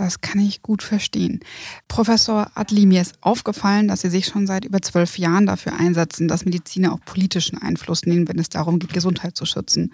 Das 0.02 0.20
kann 0.20 0.40
ich 0.40 0.62
gut 0.62 0.82
verstehen. 0.82 1.38
Professor 1.86 2.50
Adli, 2.56 2.86
mir 2.86 3.00
ist 3.00 3.14
aufgefallen, 3.20 3.86
dass 3.86 4.00
Sie 4.00 4.10
sich 4.10 4.26
schon 4.26 4.48
seit 4.48 4.64
über 4.64 4.82
zwölf 4.82 5.16
Jahren 5.16 5.46
dafür 5.46 5.78
einsetzen, 5.78 6.26
dass 6.26 6.44
Mediziner 6.44 6.92
auch 6.92 6.98
politischen 7.04 7.56
Einfluss 7.56 8.04
nehmen, 8.04 8.26
wenn 8.26 8.40
es 8.40 8.48
darum 8.48 8.80
geht, 8.80 8.92
Gesundheit 8.92 9.36
zu 9.36 9.46
schützen. 9.46 9.92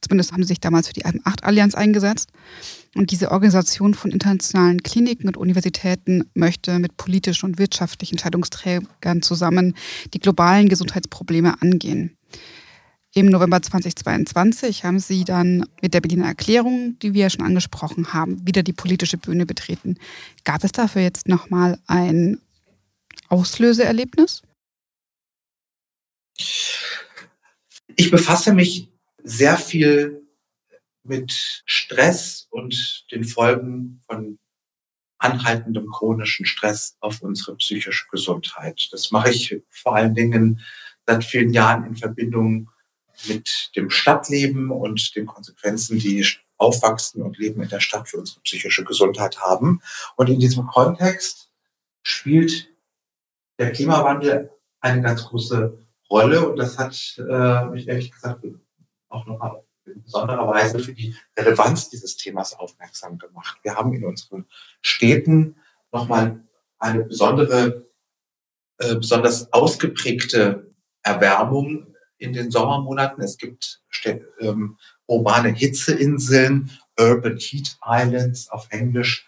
Zumindest 0.00 0.32
haben 0.32 0.42
sie 0.42 0.48
sich 0.48 0.58
damals 0.58 0.88
für 0.88 0.94
die 0.94 1.04
Alpen-8-Allianz 1.04 1.76
eingesetzt. 1.76 2.30
Und 2.96 3.12
diese 3.12 3.30
Organisation 3.30 3.94
von 3.94 4.10
internationalen 4.10 4.82
Kliniken 4.82 5.28
und 5.28 5.36
Universitäten 5.36 6.28
möchte 6.34 6.80
mit 6.80 6.96
politischen 6.96 7.50
und 7.50 7.58
wirtschaftlichen 7.60 8.14
Entscheidungsträgern 8.14 9.22
zusammen 9.22 9.76
die 10.12 10.18
globalen 10.18 10.68
Gesundheitsprobleme 10.68 11.62
angehen. 11.62 12.16
Im 13.12 13.26
November 13.26 13.60
2022 13.60 14.84
haben 14.84 15.00
Sie 15.00 15.24
dann 15.24 15.66
mit 15.82 15.94
der 15.94 16.00
Berliner 16.00 16.26
Erklärung, 16.26 16.96
die 17.00 17.12
wir 17.12 17.28
schon 17.28 17.44
angesprochen 17.44 18.12
haben, 18.12 18.46
wieder 18.46 18.62
die 18.62 18.72
politische 18.72 19.18
Bühne 19.18 19.46
betreten. 19.46 19.98
Gab 20.44 20.62
es 20.62 20.70
dafür 20.70 21.02
jetzt 21.02 21.26
nochmal 21.26 21.80
ein 21.88 22.40
Auslöseerlebnis? 23.28 24.42
Ich 27.96 28.10
befasse 28.12 28.54
mich 28.54 28.88
sehr 29.24 29.56
viel 29.56 30.22
mit 31.02 31.62
Stress 31.66 32.46
und 32.50 33.06
den 33.10 33.24
Folgen 33.24 34.00
von 34.06 34.38
anhaltendem 35.18 35.88
chronischen 35.90 36.46
Stress 36.46 36.96
auf 37.00 37.22
unsere 37.22 37.56
psychische 37.56 38.06
Gesundheit. 38.08 38.88
Das 38.92 39.10
mache 39.10 39.30
ich 39.30 39.60
vor 39.68 39.96
allen 39.96 40.14
Dingen 40.14 40.60
seit 41.06 41.24
vielen 41.24 41.52
Jahren 41.52 41.84
in 41.84 41.96
Verbindung 41.96 42.70
mit 43.28 43.70
dem 43.76 43.90
Stadtleben 43.90 44.70
und 44.70 45.14
den 45.16 45.26
Konsequenzen, 45.26 45.98
die 45.98 46.26
Aufwachsen 46.56 47.22
und 47.22 47.38
Leben 47.38 47.62
in 47.62 47.68
der 47.68 47.80
Stadt 47.80 48.08
für 48.08 48.18
unsere 48.18 48.40
psychische 48.40 48.84
Gesundheit 48.84 49.40
haben. 49.40 49.80
Und 50.16 50.28
in 50.28 50.38
diesem 50.38 50.66
Kontext 50.66 51.50
spielt 52.02 52.68
der 53.58 53.72
Klimawandel 53.72 54.50
eine 54.80 55.02
ganz 55.02 55.24
große 55.24 55.78
Rolle 56.10 56.48
und 56.48 56.56
das 56.56 56.78
hat 56.78 56.94
äh, 57.18 57.66
mich 57.66 57.88
ehrlich 57.88 58.10
gesagt 58.10 58.44
auch 59.08 59.26
nochmal 59.26 59.62
in 59.86 60.02
besonderer 60.02 60.46
Weise 60.48 60.78
für 60.78 60.92
die 60.92 61.14
Relevanz 61.36 61.88
dieses 61.88 62.16
Themas 62.16 62.54
aufmerksam 62.54 63.18
gemacht. 63.18 63.58
Wir 63.62 63.76
haben 63.76 63.92
in 63.92 64.04
unseren 64.04 64.46
Städten 64.82 65.56
nochmal 65.92 66.42
eine 66.78 67.04
besondere, 67.04 67.86
äh, 68.78 68.94
besonders 68.96 69.52
ausgeprägte 69.52 70.74
Erwärmung 71.02 71.89
in 72.20 72.32
den 72.32 72.50
Sommermonaten. 72.50 73.22
Es 73.22 73.38
gibt 73.38 73.80
ähm, 74.40 74.76
urbane 75.06 75.48
Hitzeinseln, 75.48 76.70
Urban 76.98 77.38
Heat 77.38 77.78
Islands 77.84 78.48
auf 78.50 78.68
Englisch. 78.70 79.26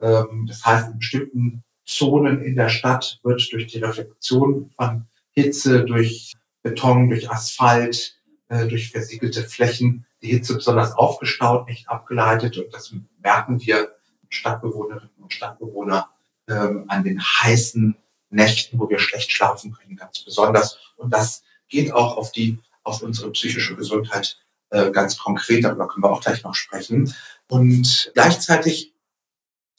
Ähm, 0.00 0.46
das 0.48 0.64
heißt, 0.64 0.90
in 0.90 0.98
bestimmten 0.98 1.64
Zonen 1.84 2.42
in 2.42 2.56
der 2.56 2.70
Stadt 2.70 3.20
wird 3.22 3.46
durch 3.52 3.66
die 3.66 3.78
Reflexion 3.78 4.70
von 4.70 5.06
Hitze, 5.30 5.84
durch 5.84 6.32
Beton, 6.62 7.10
durch 7.10 7.30
Asphalt, 7.30 8.16
äh, 8.48 8.66
durch 8.66 8.90
versiegelte 8.90 9.42
Flächen 9.42 10.06
die 10.22 10.28
Hitze 10.28 10.54
besonders 10.54 10.92
aufgestaut, 10.92 11.68
nicht 11.68 11.88
abgeleitet. 11.88 12.56
Und 12.56 12.72
das 12.72 12.94
merken 13.22 13.60
wir 13.60 13.94
Stadtbewohnerinnen 14.30 15.22
und 15.22 15.32
Stadtbewohner 15.32 16.08
ähm, 16.48 16.84
an 16.88 17.04
den 17.04 17.20
heißen 17.20 17.96
Nächten, 18.30 18.78
wo 18.78 18.88
wir 18.88 18.98
schlecht 18.98 19.30
schlafen 19.30 19.72
können, 19.72 19.96
ganz 19.96 20.20
besonders. 20.20 20.78
Und 20.96 21.12
das 21.12 21.42
geht 21.74 21.92
auch 21.92 22.16
auf 22.16 22.30
die, 22.30 22.58
auf 22.84 23.02
unsere 23.02 23.30
psychische 23.32 23.74
Gesundheit 23.74 24.38
äh, 24.70 24.90
ganz 24.92 25.18
konkret. 25.18 25.64
Darüber 25.64 25.88
können 25.88 26.04
wir 26.04 26.12
auch 26.12 26.20
gleich 26.20 26.44
noch 26.44 26.54
sprechen. 26.54 27.12
Und 27.48 28.12
gleichzeitig 28.14 28.94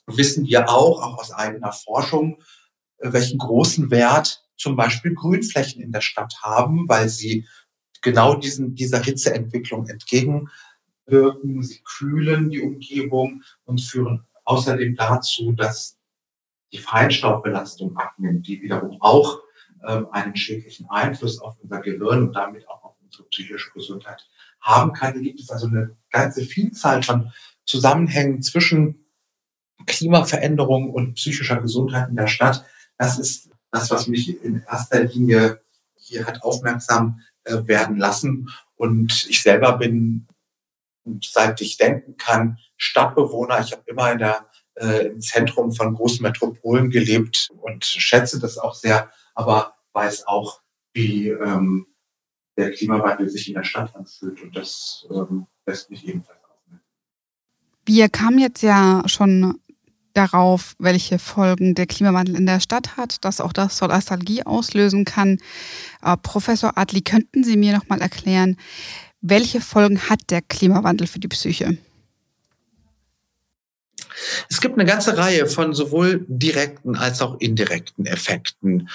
wissen 0.05 0.45
wir 0.45 0.69
auch, 0.69 1.01
auch 1.01 1.17
aus 1.17 1.31
eigener 1.31 1.71
Forschung, 1.71 2.41
äh, 2.97 3.13
welchen 3.13 3.37
großen 3.37 3.91
Wert 3.91 4.45
zum 4.57 4.75
Beispiel 4.75 5.15
Grünflächen 5.15 5.81
in 5.81 5.91
der 5.91 6.01
Stadt 6.01 6.35
haben, 6.41 6.87
weil 6.87 7.09
sie 7.09 7.47
genau 8.01 8.35
diesen, 8.35 8.75
dieser 8.75 9.01
Hitzeentwicklung 9.01 9.87
entgegenwirken. 9.87 11.63
Sie 11.63 11.81
kühlen 11.83 12.49
die 12.49 12.61
Umgebung 12.61 13.43
und 13.63 13.81
führen 13.81 14.25
außerdem 14.43 14.95
dazu, 14.95 15.53
dass 15.53 15.97
die 16.73 16.77
Feinstaubbelastung 16.77 17.95
abnimmt, 17.97 18.47
die 18.47 18.61
wiederum 18.61 19.01
auch 19.01 19.44
einen 19.85 20.35
schädlichen 20.35 20.87
Einfluss 20.89 21.39
auf 21.39 21.57
unser 21.61 21.79
Gehirn 21.81 22.27
und 22.27 22.33
damit 22.33 22.67
auch 22.67 22.83
auf 22.83 22.95
unsere 23.03 23.23
psychische 23.25 23.71
Gesundheit 23.71 24.27
haben 24.61 24.93
kann. 24.93 25.13
Hier 25.13 25.21
gibt 25.21 25.39
es 25.39 25.49
also 25.49 25.67
eine 25.67 25.95
ganze 26.09 26.43
Vielzahl 26.43 27.03
von 27.03 27.31
Zusammenhängen 27.65 28.41
zwischen 28.41 29.05
Klimaveränderung 29.85 30.91
und 30.91 31.15
psychischer 31.15 31.61
Gesundheit 31.61 32.09
in 32.09 32.15
der 32.15 32.27
Stadt. 32.27 32.65
Das 32.97 33.19
ist 33.19 33.49
das, 33.71 33.91
was 33.91 34.07
mich 34.07 34.41
in 34.43 34.63
erster 34.63 35.03
Linie 35.03 35.61
hier 35.95 36.25
hat 36.25 36.43
aufmerksam 36.43 37.21
äh, 37.43 37.67
werden 37.67 37.97
lassen. 37.97 38.49
Und 38.75 39.25
ich 39.29 39.41
selber 39.41 39.77
bin, 39.77 40.27
seit 41.23 41.61
ich 41.61 41.77
denken 41.77 42.17
kann, 42.17 42.57
Stadtbewohner. 42.77 43.59
Ich 43.59 43.71
habe 43.71 43.83
immer 43.85 44.11
in 44.11 44.19
der, 44.19 44.47
äh, 44.75 45.07
im 45.07 45.21
Zentrum 45.21 45.71
von 45.71 45.93
großen 45.93 46.21
Metropolen 46.21 46.89
gelebt 46.89 47.49
und 47.61 47.85
schätze 47.85 48.39
das 48.39 48.57
auch 48.57 48.75
sehr, 48.75 49.11
aber 49.35 49.75
weiß 49.93 50.27
auch, 50.27 50.61
wie 50.93 51.29
ähm, 51.29 51.87
der 52.57 52.71
Klimawandel 52.71 53.29
sich 53.29 53.47
in 53.47 53.55
der 53.55 53.63
Stadt 53.63 53.95
anfühlt. 53.95 54.41
Und 54.41 54.55
das 54.55 55.05
ähm, 55.11 55.47
lässt 55.65 55.89
mich 55.89 56.07
ebenfalls 56.07 56.39
aufmerken. 56.43 56.85
Wir 57.85 58.09
kamen 58.09 58.39
jetzt 58.39 58.61
ja 58.61 59.03
schon 59.05 59.59
darauf, 60.13 60.75
welche 60.79 61.19
Folgen 61.19 61.75
der 61.75 61.85
Klimawandel 61.85 62.35
in 62.35 62.45
der 62.45 62.61
Stadt 62.61 62.97
hat, 62.97 63.23
dass 63.25 63.41
auch 63.41 63.53
das 63.53 63.77
Solastalgie 63.77 64.43
auslösen 64.43 65.05
kann. 65.05 65.37
Äh, 66.01 66.17
Professor 66.17 66.77
Adli, 66.77 67.01
könnten 67.01 67.43
Sie 67.43 67.57
mir 67.57 67.73
noch 67.75 67.89
mal 67.89 68.01
erklären, 68.01 68.57
welche 69.21 69.59
Folgen 69.59 70.09
hat 70.09 70.21
der 70.29 70.41
Klimawandel 70.41 71.07
für 71.07 71.19
die 71.19 71.27
Psyche? 71.27 71.77
Es 74.49 74.61
gibt 74.61 74.75
eine 74.75 74.85
ganze 74.85 75.17
Reihe 75.17 75.45
von 75.47 75.73
sowohl 75.73 76.25
direkten 76.29 76.95
als 76.95 77.21
auch 77.21 77.39
indirekten 77.39 78.05
Effekten 78.05 78.89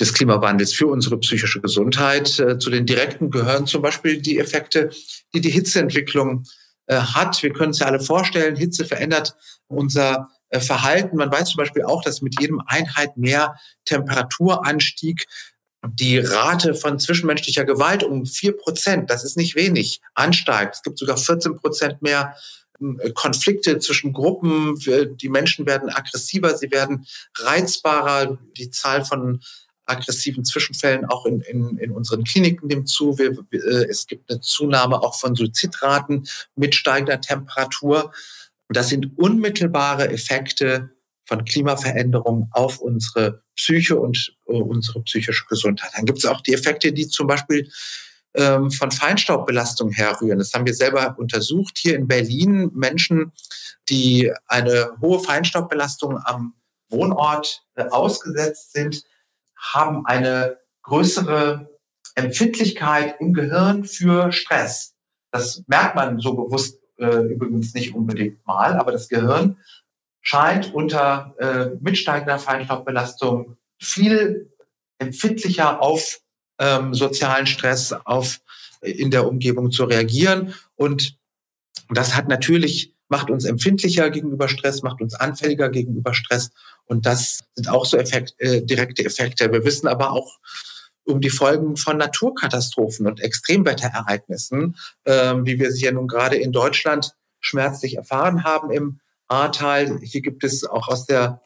des 0.00 0.12
Klimawandels 0.12 0.72
für 0.72 0.86
unsere 0.86 1.18
psychische 1.18 1.60
Gesundheit. 1.60 2.38
Äh, 2.38 2.58
zu 2.58 2.70
den 2.70 2.86
direkten 2.86 3.30
gehören 3.30 3.66
zum 3.66 3.82
Beispiel 3.82 4.20
die 4.20 4.38
Effekte, 4.38 4.90
die 5.34 5.40
die 5.40 5.50
Hitzeentwicklung 5.50 6.44
äh, 6.86 6.96
hat. 6.96 7.42
Wir 7.42 7.52
können 7.52 7.68
uns 7.68 7.78
ja 7.78 7.86
alle 7.86 8.00
vorstellen, 8.00 8.56
Hitze 8.56 8.84
verändert 8.84 9.34
unser 9.68 10.28
äh, 10.50 10.60
Verhalten. 10.60 11.16
Man 11.16 11.30
weiß 11.30 11.50
zum 11.50 11.58
Beispiel 11.58 11.84
auch, 11.84 12.02
dass 12.02 12.22
mit 12.22 12.40
jedem 12.40 12.60
Einheit 12.66 13.16
mehr 13.16 13.56
Temperaturanstieg 13.84 15.26
die 15.86 16.18
Rate 16.18 16.74
von 16.74 16.98
zwischenmenschlicher 16.98 17.64
Gewalt 17.64 18.02
um 18.04 18.24
vier 18.26 18.56
Prozent, 18.56 19.10
das 19.10 19.22
ist 19.22 19.36
nicht 19.36 19.54
wenig, 19.54 20.00
ansteigt. 20.14 20.76
Es 20.76 20.82
gibt 20.82 20.98
sogar 20.98 21.16
14 21.16 21.56
Prozent 21.56 22.02
mehr 22.02 22.36
ähm, 22.80 22.98
Konflikte 23.14 23.78
zwischen 23.78 24.12
Gruppen. 24.12 24.76
Die 25.20 25.28
Menschen 25.28 25.66
werden 25.66 25.90
aggressiver, 25.90 26.56
sie 26.56 26.70
werden 26.70 27.06
reizbarer. 27.38 28.38
Die 28.56 28.70
Zahl 28.70 29.04
von 29.04 29.40
aggressiven 29.86 30.44
Zwischenfällen 30.44 31.04
auch 31.04 31.26
in, 31.26 31.40
in, 31.42 31.76
in 31.78 31.90
unseren 31.90 32.24
Kliniken 32.24 32.68
nimmt 32.68 32.88
zu. 32.88 33.18
Wir, 33.18 33.36
äh, 33.52 33.86
es 33.88 34.06
gibt 34.06 34.30
eine 34.30 34.40
Zunahme 34.40 35.02
auch 35.02 35.18
von 35.18 35.34
Suizidraten 35.34 36.26
mit 36.56 36.74
steigender 36.74 37.20
Temperatur. 37.20 38.12
Das 38.68 38.88
sind 38.88 39.18
unmittelbare 39.18 40.08
Effekte 40.10 40.90
von 41.26 41.44
Klimaveränderungen 41.44 42.48
auf 42.52 42.80
unsere 42.80 43.42
Psyche 43.56 43.98
und 43.98 44.34
uh, 44.46 44.58
unsere 44.58 45.02
psychische 45.02 45.46
Gesundheit. 45.48 45.90
Dann 45.94 46.06
gibt 46.06 46.18
es 46.18 46.26
auch 46.26 46.40
die 46.40 46.52
Effekte, 46.52 46.92
die 46.92 47.08
zum 47.08 47.26
Beispiel 47.26 47.70
ähm, 48.34 48.70
von 48.70 48.90
Feinstaubbelastung 48.90 49.90
herrühren. 49.90 50.38
Das 50.38 50.52
haben 50.52 50.66
wir 50.66 50.74
selber 50.74 51.14
untersucht. 51.18 51.78
Hier 51.78 51.96
in 51.96 52.08
Berlin 52.08 52.70
Menschen, 52.74 53.32
die 53.88 54.32
eine 54.46 54.90
hohe 55.00 55.20
Feinstaubbelastung 55.20 56.18
am 56.24 56.54
Wohnort 56.88 57.62
äh, 57.76 57.84
ausgesetzt 57.84 58.72
sind, 58.72 59.04
haben 59.56 60.06
eine 60.06 60.58
größere 60.82 61.70
Empfindlichkeit 62.14 63.16
im 63.20 63.32
Gehirn 63.32 63.84
für 63.84 64.32
Stress. 64.32 64.94
Das 65.32 65.64
merkt 65.66 65.96
man 65.96 66.20
so 66.20 66.34
bewusst 66.34 66.80
äh, 66.98 67.32
übrigens 67.32 67.74
nicht 67.74 67.94
unbedingt 67.94 68.46
mal, 68.46 68.74
aber 68.74 68.92
das 68.92 69.08
Gehirn 69.08 69.56
scheint 70.20 70.72
unter 70.72 71.34
äh, 71.38 71.76
mitsteigender 71.80 72.38
Feinstaubbelastung 72.38 73.56
viel 73.80 74.50
empfindlicher 74.98 75.82
auf 75.82 76.20
ähm, 76.58 76.94
sozialen 76.94 77.46
Stress, 77.46 77.92
auf 77.92 78.40
äh, 78.80 78.90
in 78.90 79.10
der 79.10 79.26
Umgebung 79.26 79.70
zu 79.70 79.84
reagieren. 79.84 80.54
Und 80.76 81.18
das 81.90 82.14
hat 82.14 82.28
natürlich 82.28 82.93
macht 83.14 83.30
uns 83.30 83.44
empfindlicher 83.44 84.10
gegenüber 84.10 84.48
Stress, 84.48 84.82
macht 84.82 85.00
uns 85.00 85.14
anfälliger 85.14 85.68
gegenüber 85.68 86.14
Stress. 86.14 86.50
Und 86.84 87.06
das 87.06 87.44
sind 87.54 87.68
auch 87.68 87.86
so 87.86 87.96
Effekt, 87.96 88.34
äh, 88.38 88.60
direkte 88.60 89.04
Effekte. 89.04 89.52
Wir 89.52 89.64
wissen 89.64 89.86
aber 89.86 90.10
auch 90.10 90.40
um 91.04 91.20
die 91.20 91.30
Folgen 91.30 91.76
von 91.76 91.96
Naturkatastrophen 91.96 93.06
und 93.06 93.20
Extremwetterereignissen, 93.20 94.74
äh, 95.04 95.34
wie 95.44 95.60
wir 95.60 95.70
sie 95.70 95.84
ja 95.84 95.92
nun 95.92 96.08
gerade 96.08 96.34
in 96.34 96.50
Deutschland 96.50 97.12
schmerzlich 97.38 97.98
erfahren 97.98 98.42
haben 98.42 98.72
im 98.72 98.98
Ahrtal. 99.28 100.00
Hier 100.02 100.20
gibt 100.20 100.42
es 100.42 100.64
auch 100.64 100.88
aus 100.88 101.06
der 101.06 101.40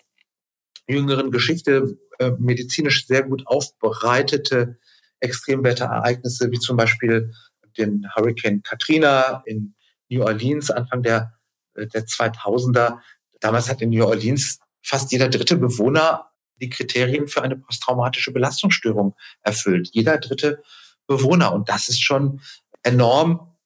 jüngeren 0.89 1.31
Geschichte 1.31 1.99
äh, 2.19 2.31
medizinisch 2.39 3.07
sehr 3.07 3.25
gut 3.25 3.47
aufbereitete 3.47 4.79
Extremwetterereignisse, 5.21 6.51
wie 6.51 6.61
zum 6.61 6.79
Beispiel 6.79 7.35
den 7.77 8.07
Hurricane 8.17 8.63
Katrina 8.63 9.43
in 9.45 9.75
New 10.09 10.23
Orleans 10.23 10.71
Anfang 10.71 11.03
der 11.03 11.38
der 11.87 12.07
2000er. 12.07 12.99
Damals 13.41 13.69
hat 13.69 13.81
in 13.83 13.91
New 13.91 14.05
Orleans 14.05 14.59
fast 14.83 15.13
jeder 15.13 15.29
dritte 15.29 15.57
Bewohner 15.57 16.31
die 16.61 16.71
Kriterien 16.71 17.29
für 17.29 17.43
eine 17.43 17.57
posttraumatische 17.57 18.33
Belastungsstörung 18.33 19.15
erfüllt. 19.43 19.91
Jeder 19.93 20.19
dritte 20.19 20.63
Bewohner. 21.07 21.53
Und 21.53 21.69
das 21.69 21.89
ist 21.89 22.03
schon 22.03 22.41
enorm. 22.83 23.57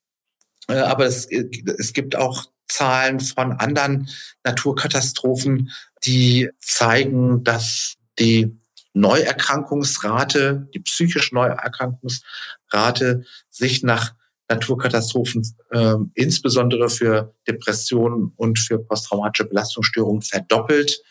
Äh, 0.68 0.74
aber 0.78 1.06
es, 1.06 1.26
es 1.26 1.92
gibt 1.92 2.16
auch 2.16 2.46
Zahlen 2.68 3.20
von 3.20 3.52
anderen 3.52 4.08
Naturkatastrophen, 4.44 5.70
die 6.04 6.50
zeigen, 6.58 7.44
dass 7.44 7.96
die 8.18 8.58
Neuerkrankungsrate, 8.94 10.68
die 10.74 10.80
psychische 10.80 11.34
Neuerkrankungsrate 11.34 13.24
sich 13.48 13.82
nach 13.82 14.14
Naturkatastrophen, 14.54 15.46
äh, 15.70 15.94
insbesondere 16.14 16.88
für 16.88 17.34
Depressionen 17.46 18.32
und 18.36 18.58
für 18.58 18.78
posttraumatische 18.78 19.48
Belastungsstörungen 19.48 20.22
verdoppelt. 20.22 21.02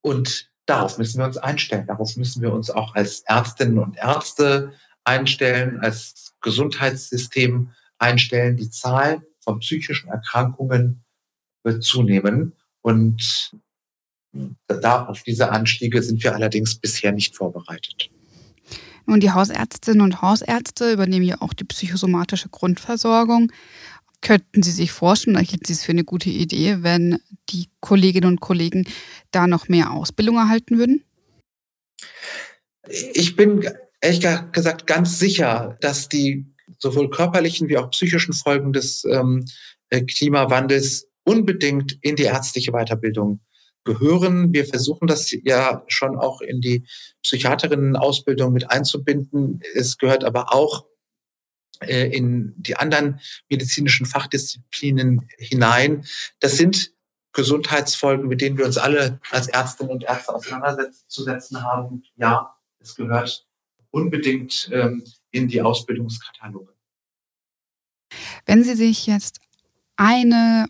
Und 0.00 0.50
darauf 0.66 0.98
müssen 0.98 1.18
wir 1.18 1.26
uns 1.26 1.38
einstellen. 1.38 1.86
Darauf 1.86 2.16
müssen 2.16 2.42
wir 2.42 2.52
uns 2.52 2.70
auch 2.70 2.94
als 2.94 3.20
Ärztinnen 3.26 3.78
und 3.78 3.96
Ärzte 3.96 4.72
einstellen, 5.04 5.80
als 5.80 6.34
Gesundheitssystem 6.40 7.70
einstellen. 7.98 8.56
Die 8.56 8.70
Zahl 8.70 9.22
von 9.40 9.60
psychischen 9.60 10.08
Erkrankungen 10.08 11.04
wird 11.64 11.82
zunehmen. 11.82 12.52
Und 12.82 13.52
da 14.66 15.06
auf 15.06 15.22
diese 15.22 15.50
Anstiege 15.50 16.02
sind 16.02 16.22
wir 16.22 16.34
allerdings 16.34 16.78
bisher 16.78 17.12
nicht 17.12 17.36
vorbereitet. 17.36 18.10
Nun, 19.06 19.20
die 19.20 19.30
Hausärztinnen 19.30 20.00
und 20.00 20.22
Hausärzte 20.22 20.92
übernehmen 20.92 21.26
ja 21.26 21.40
auch 21.40 21.52
die 21.52 21.64
psychosomatische 21.64 22.48
Grundversorgung. 22.48 23.52
Könnten 24.20 24.62
Sie 24.62 24.70
sich 24.70 24.92
vorstellen, 24.92 25.36
oder 25.36 25.44
hielten 25.44 25.64
Sie 25.64 25.72
es 25.72 25.84
für 25.84 25.92
eine 25.92 26.04
gute 26.04 26.30
Idee, 26.30 26.78
wenn 26.82 27.18
die 27.48 27.68
Kolleginnen 27.80 28.28
und 28.28 28.40
Kollegen 28.40 28.86
da 29.32 29.46
noch 29.46 29.68
mehr 29.68 29.90
Ausbildung 29.90 30.36
erhalten 30.36 30.78
würden? 30.78 31.04
Ich 33.14 33.36
bin 33.36 33.68
ehrlich 34.00 34.26
gesagt 34.52 34.86
ganz 34.86 35.18
sicher, 35.18 35.76
dass 35.80 36.08
die 36.08 36.46
sowohl 36.78 37.10
körperlichen 37.10 37.68
wie 37.68 37.78
auch 37.78 37.90
psychischen 37.90 38.32
Folgen 38.32 38.72
des 38.72 39.04
ähm, 39.04 39.44
Klimawandels 39.90 41.08
unbedingt 41.24 41.98
in 42.00 42.16
die 42.16 42.24
ärztliche 42.24 42.72
Weiterbildung 42.72 43.40
gehören. 43.84 44.52
Wir 44.52 44.66
versuchen 44.66 45.06
das 45.06 45.34
ja 45.44 45.84
schon 45.88 46.16
auch 46.18 46.40
in 46.40 46.60
die 46.60 46.86
Psychiaterinnen-Ausbildung 47.22 48.52
mit 48.52 48.70
einzubinden. 48.70 49.60
Es 49.74 49.98
gehört 49.98 50.24
aber 50.24 50.54
auch 50.54 50.86
äh, 51.80 52.08
in 52.14 52.54
die 52.56 52.76
anderen 52.76 53.20
medizinischen 53.48 54.06
Fachdisziplinen 54.06 55.28
hinein. 55.38 56.04
Das 56.40 56.56
sind 56.56 56.92
Gesundheitsfolgen, 57.32 58.28
mit 58.28 58.40
denen 58.40 58.58
wir 58.58 58.66
uns 58.66 58.78
alle 58.78 59.20
als 59.30 59.48
Ärztinnen 59.48 59.92
und 59.92 60.04
Ärzte 60.04 60.34
auseinanderzusetzen 60.34 61.62
haben. 61.62 62.04
Ja, 62.16 62.54
es 62.78 62.94
gehört 62.94 63.46
unbedingt 63.90 64.68
ähm, 64.72 65.04
in 65.30 65.48
die 65.48 65.62
Ausbildungskataloge. 65.62 66.72
Wenn 68.44 68.64
Sie 68.64 68.74
sich 68.74 69.06
jetzt 69.06 69.40
eine 69.96 70.66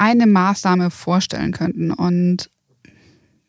eine 0.00 0.26
Maßnahme 0.26 0.90
vorstellen 0.90 1.52
könnten 1.52 1.92
und 1.92 2.50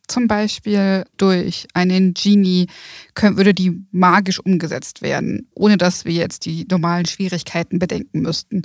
zum 0.07 0.27
Beispiel 0.27 1.05
durch 1.15 1.67
einen 1.73 2.13
Genie 2.13 2.67
würde 3.15 3.53
die 3.53 3.85
magisch 3.91 4.39
umgesetzt 4.39 5.01
werden, 5.01 5.49
ohne 5.55 5.77
dass 5.77 6.03
wir 6.03 6.11
jetzt 6.11 6.45
die 6.45 6.67
normalen 6.69 7.05
Schwierigkeiten 7.05 7.79
bedenken 7.79 8.19
müssten. 8.19 8.63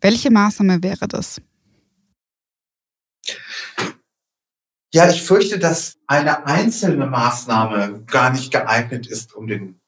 Welche 0.00 0.30
Maßnahme 0.30 0.84
wäre 0.84 1.08
das? 1.08 1.40
Ja, 4.94 5.10
ich 5.10 5.22
fürchte, 5.22 5.58
dass 5.58 5.98
eine 6.06 6.46
einzelne 6.46 7.06
Maßnahme 7.06 8.04
gar 8.06 8.30
nicht 8.30 8.52
geeignet 8.52 9.08
ist, 9.08 9.34
um 9.34 9.48
den 9.48 9.80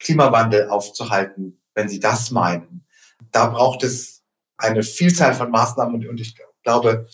Klimawandel 0.00 0.68
aufzuhalten, 0.68 1.62
wenn 1.74 1.88
Sie 1.88 2.00
das 2.00 2.32
meinen. 2.32 2.84
Da 3.30 3.46
braucht 3.46 3.84
es 3.84 4.19
eine 4.60 4.82
Vielzahl 4.82 5.34
von 5.34 5.50
Maßnahmen 5.50 6.08
und 6.08 6.20
ich 6.20 6.36
glaube, 6.62 7.06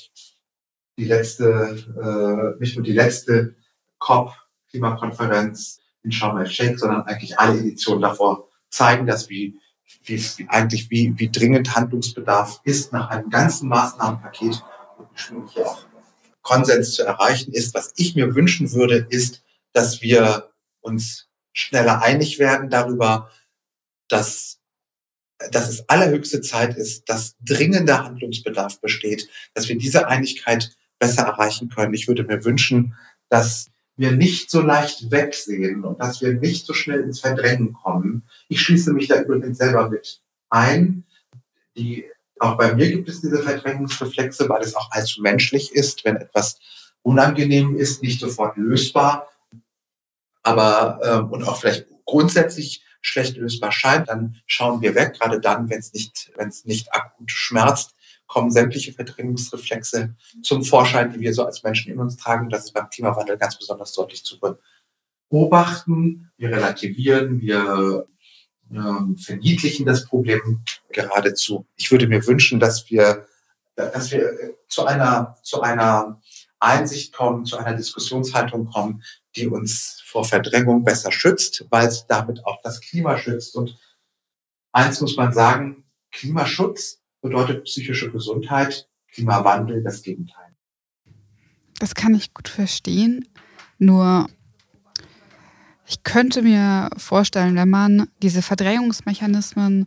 die 0.98 1.04
letzte, 1.04 2.54
äh, 2.56 2.60
nicht 2.60 2.76
nur 2.76 2.84
die 2.84 2.92
letzte 2.92 3.54
COP-Klimakonferenz 3.98 5.80
in 6.02 6.12
Sharm 6.12 6.38
el-Sheikh, 6.38 6.78
sondern 6.78 7.02
eigentlich 7.02 7.38
alle 7.38 7.58
Editionen 7.58 8.02
davor 8.02 8.48
zeigen, 8.70 9.06
dass 9.06 9.28
wie, 9.28 9.58
wie, 10.04 10.18
wie 10.18 10.48
eigentlich 10.48 10.90
wie, 10.90 11.14
wie 11.16 11.30
dringend 11.30 11.74
Handlungsbedarf 11.74 12.60
ist 12.64 12.92
nach 12.92 13.10
einem 13.10 13.30
ganzen 13.30 13.68
Maßnahmenpaket 13.68 14.62
und 15.30 15.50
hier 15.50 15.66
auch 15.66 15.84
Konsens 16.42 16.92
zu 16.92 17.02
erreichen 17.02 17.52
ist. 17.52 17.74
Was 17.74 17.92
ich 17.96 18.14
mir 18.14 18.34
wünschen 18.34 18.72
würde, 18.72 19.06
ist, 19.10 19.42
dass 19.72 20.00
wir 20.00 20.50
uns 20.80 21.28
schneller 21.52 22.02
einig 22.02 22.38
werden 22.38 22.70
darüber, 22.70 23.30
dass 24.08 24.55
dass 25.50 25.68
es 25.68 25.88
allerhöchste 25.88 26.40
Zeit 26.40 26.76
ist, 26.76 27.08
dass 27.08 27.36
dringender 27.44 28.04
Handlungsbedarf 28.04 28.80
besteht, 28.80 29.28
dass 29.54 29.68
wir 29.68 29.76
diese 29.76 30.08
Einigkeit 30.08 30.76
besser 30.98 31.22
erreichen 31.22 31.68
können. 31.68 31.94
Ich 31.94 32.08
würde 32.08 32.24
mir 32.24 32.44
wünschen, 32.44 32.94
dass 33.28 33.66
wir 33.96 34.12
nicht 34.12 34.50
so 34.50 34.60
leicht 34.60 35.10
wegsehen 35.10 35.84
und 35.84 36.00
dass 36.00 36.20
wir 36.20 36.34
nicht 36.34 36.66
so 36.66 36.74
schnell 36.74 37.00
ins 37.00 37.20
Verdrängen 37.20 37.72
kommen. 37.72 38.24
Ich 38.48 38.60
schließe 38.60 38.92
mich 38.92 39.08
da 39.08 39.20
übrigens 39.20 39.58
selber 39.58 39.88
mit 39.88 40.20
ein. 40.50 41.04
Die, 41.76 42.04
auch 42.38 42.56
bei 42.56 42.74
mir 42.74 42.90
gibt 42.90 43.08
es 43.08 43.20
diese 43.20 43.42
Verdrängungsreflexe, 43.42 44.48
weil 44.48 44.62
es 44.62 44.74
auch 44.74 44.90
allzu 44.90 45.22
menschlich 45.22 45.74
ist, 45.74 46.04
wenn 46.04 46.16
etwas 46.16 46.58
unangenehm 47.02 47.76
ist, 47.76 48.02
nicht 48.02 48.20
sofort 48.20 48.56
lösbar, 48.56 49.28
aber 50.42 51.00
ähm, 51.02 51.30
und 51.30 51.44
auch 51.44 51.60
vielleicht 51.60 51.86
grundsätzlich 52.04 52.82
schlecht 53.06 53.36
lösbar 53.36 53.72
scheint, 53.72 54.08
dann 54.08 54.36
schauen 54.46 54.80
wir 54.80 54.94
weg. 54.94 55.14
Gerade 55.14 55.40
dann, 55.40 55.70
wenn 55.70 55.78
es 55.78 55.92
nicht, 55.92 56.32
wenn 56.36 56.48
es 56.48 56.64
nicht 56.64 56.92
akut 56.92 57.30
schmerzt, 57.30 57.94
kommen 58.26 58.50
sämtliche 58.50 58.92
Verdrängungsreflexe 58.92 60.14
zum 60.42 60.64
Vorschein, 60.64 61.12
die 61.12 61.20
wir 61.20 61.32
so 61.32 61.44
als 61.44 61.62
Menschen 61.62 61.92
in 61.92 62.00
uns 62.00 62.16
tragen. 62.16 62.50
Das 62.50 62.64
ist 62.64 62.72
beim 62.72 62.90
Klimawandel 62.90 63.38
ganz 63.38 63.56
besonders 63.56 63.92
deutlich 63.92 64.24
zu 64.24 64.40
beobachten. 65.30 66.32
Wir 66.36 66.50
relativieren, 66.50 67.40
wir 67.40 68.08
äh, 68.72 69.22
verniedlichen 69.22 69.86
das 69.86 70.04
Problem 70.04 70.64
geradezu. 70.90 71.66
Ich 71.76 71.92
würde 71.92 72.08
mir 72.08 72.26
wünschen, 72.26 72.58
dass 72.58 72.90
wir, 72.90 73.26
dass 73.76 74.10
wir 74.10 74.56
zu 74.66 74.84
einer, 74.84 75.36
zu 75.42 75.60
einer 75.60 76.20
Einsicht 76.58 77.12
kommen, 77.12 77.44
zu 77.44 77.56
einer 77.56 77.76
Diskussionshaltung 77.76 78.66
kommen, 78.66 79.02
die 79.34 79.46
uns 79.46 80.02
vor 80.04 80.24
Verdrängung 80.24 80.84
besser 80.84 81.12
schützt, 81.12 81.66
weil 81.70 81.88
es 81.88 82.06
damit 82.06 82.44
auch 82.46 82.60
das 82.62 82.80
Klima 82.80 83.18
schützt. 83.18 83.54
Und 83.56 83.78
eins 84.72 85.00
muss 85.00 85.16
man 85.16 85.32
sagen, 85.32 85.84
Klimaschutz 86.12 87.02
bedeutet 87.20 87.64
psychische 87.64 88.10
Gesundheit, 88.10 88.88
Klimawandel 89.12 89.82
das 89.82 90.02
Gegenteil. 90.02 90.54
Das 91.78 91.94
kann 91.94 92.14
ich 92.14 92.32
gut 92.32 92.48
verstehen. 92.48 93.28
Nur 93.78 94.28
ich 95.86 96.02
könnte 96.02 96.42
mir 96.42 96.90
vorstellen, 96.96 97.54
wenn 97.56 97.68
man 97.68 98.08
diese 98.22 98.42
Verdrängungsmechanismen 98.42 99.86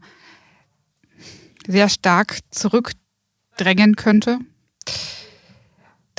sehr 1.67 1.89
stark 1.89 2.39
zurückdrängen 2.51 3.95
könnte, 3.95 4.39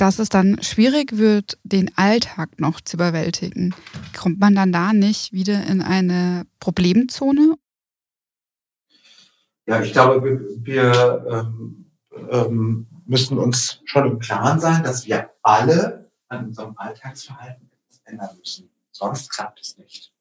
dass 0.01 0.17
es 0.17 0.29
dann 0.29 0.61
schwierig 0.63 1.17
wird, 1.17 1.59
den 1.63 1.95
Alltag 1.95 2.59
noch 2.59 2.81
zu 2.81 2.97
überwältigen. 2.97 3.75
Kommt 4.17 4.39
man 4.39 4.55
dann 4.55 4.71
da 4.71 4.93
nicht 4.93 5.31
wieder 5.31 5.63
in 5.67 5.79
eine 5.83 6.47
Problemzone? 6.59 7.55
Ja, 9.67 9.79
ich 9.83 9.93
glaube, 9.93 10.23
wir, 10.23 10.65
wir 10.65 11.25
ähm, 11.29 11.91
ähm, 12.31 12.87
müssen 13.05 13.37
uns 13.37 13.79
schon 13.85 14.09
im 14.09 14.17
Klaren 14.17 14.59
sein, 14.59 14.81
dass 14.81 15.05
wir 15.05 15.29
alle 15.43 16.11
an 16.29 16.47
unserem 16.47 16.75
Alltagsverhalten 16.77 17.69
etwas 17.71 18.01
ändern 18.05 18.37
müssen. 18.39 18.71
Sonst 18.89 19.29
klappt 19.29 19.61
es 19.61 19.77
nicht. 19.77 20.11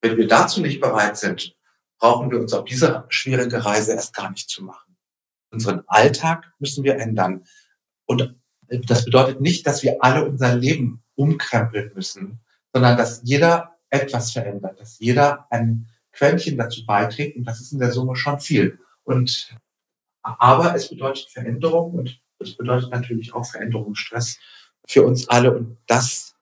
Wenn 0.00 0.16
wir 0.16 0.28
dazu 0.28 0.62
nicht 0.62 0.80
bereit 0.80 1.18
sind, 1.18 1.54
brauchen 1.98 2.30
wir 2.30 2.40
uns 2.40 2.54
auf 2.54 2.64
diese 2.64 3.04
schwierige 3.10 3.66
Reise 3.66 3.92
erst 3.92 4.14
gar 4.16 4.30
nicht 4.30 4.48
zu 4.48 4.64
machen. 4.64 4.96
Unseren 5.50 5.82
Alltag 5.88 6.54
müssen 6.58 6.84
wir 6.84 6.96
ändern. 6.96 7.44
Und 8.06 8.39
das 8.70 9.04
bedeutet 9.04 9.40
nicht, 9.40 9.66
dass 9.66 9.82
wir 9.82 9.98
alle 10.00 10.24
unser 10.24 10.54
Leben 10.54 11.02
umkrempeln 11.16 11.92
müssen, 11.94 12.40
sondern 12.72 12.96
dass 12.96 13.20
jeder 13.24 13.76
etwas 13.90 14.32
verändert, 14.32 14.80
dass 14.80 14.98
jeder 14.98 15.46
ein 15.50 15.88
Quäntchen 16.12 16.56
dazu 16.56 16.86
beiträgt 16.86 17.36
und 17.36 17.44
das 17.44 17.60
ist 17.60 17.72
in 17.72 17.80
der 17.80 17.92
Summe 17.92 18.16
schon 18.16 18.40
viel. 18.40 18.78
Und 19.04 19.54
aber 20.22 20.74
es 20.74 20.88
bedeutet 20.88 21.28
Veränderung 21.30 21.92
und 21.92 22.20
es 22.38 22.56
bedeutet 22.56 22.90
natürlich 22.90 23.34
auch 23.34 23.44
Veränderungsstress 23.44 24.38
für 24.86 25.04
uns 25.04 25.28
alle 25.28 25.56
und 25.56 25.78
das 25.86 26.34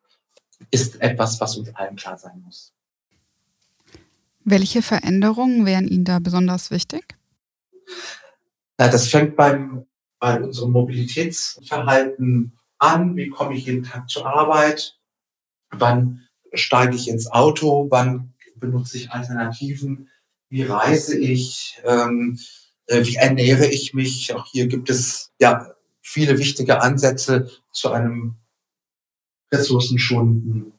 ist 0.71 1.01
etwas, 1.01 1.41
was 1.41 1.57
uns 1.57 1.75
allen 1.75 1.97
klar 1.97 2.19
sein 2.19 2.43
muss. 2.45 2.73
Welche 4.45 4.83
Veränderungen 4.83 5.67
wären 5.67 5.87
Ihnen 5.87 6.05
da 6.05 6.19
besonders 6.19 6.71
wichtig? 6.71 7.17
Na, 8.79 8.89
das 8.89 9.09
fängt 9.09 9.37
beim, 9.37 9.87
bei 10.19 10.41
unserem 10.41 10.73
Mobilitätsverhalten 10.73 12.53
an. 12.79 13.17
Wie 13.17 13.29
komme 13.29 13.55
ich 13.57 13.67
jeden 13.67 13.85
Tag 13.85 14.09
zur 14.09 14.27
Arbeit? 14.27 14.99
Wann 15.71 16.27
steige 16.53 16.97
ich 16.97 17.09
ins 17.09 17.31
Auto? 17.31 17.89
Wann 17.91 18.35
benutze 18.57 18.97
ich 18.97 19.11
Alternativen? 19.11 20.09
Wie 20.49 20.63
reise 20.63 21.19
ich? 21.19 21.81
Ähm, 21.85 22.39
äh, 22.87 23.05
wie 23.05 23.17
ernähre 23.17 23.67
ich 23.67 23.95
mich? 23.95 24.35
Auch 24.35 24.47
hier 24.47 24.67
gibt 24.67 24.91
es 24.91 25.33
ja 25.39 25.75
viele 26.01 26.39
wichtige 26.39 26.81
Ansätze 26.81 27.51
zu 27.73 27.91
einem 27.91 28.37
ressourcenschonenden 29.53 30.73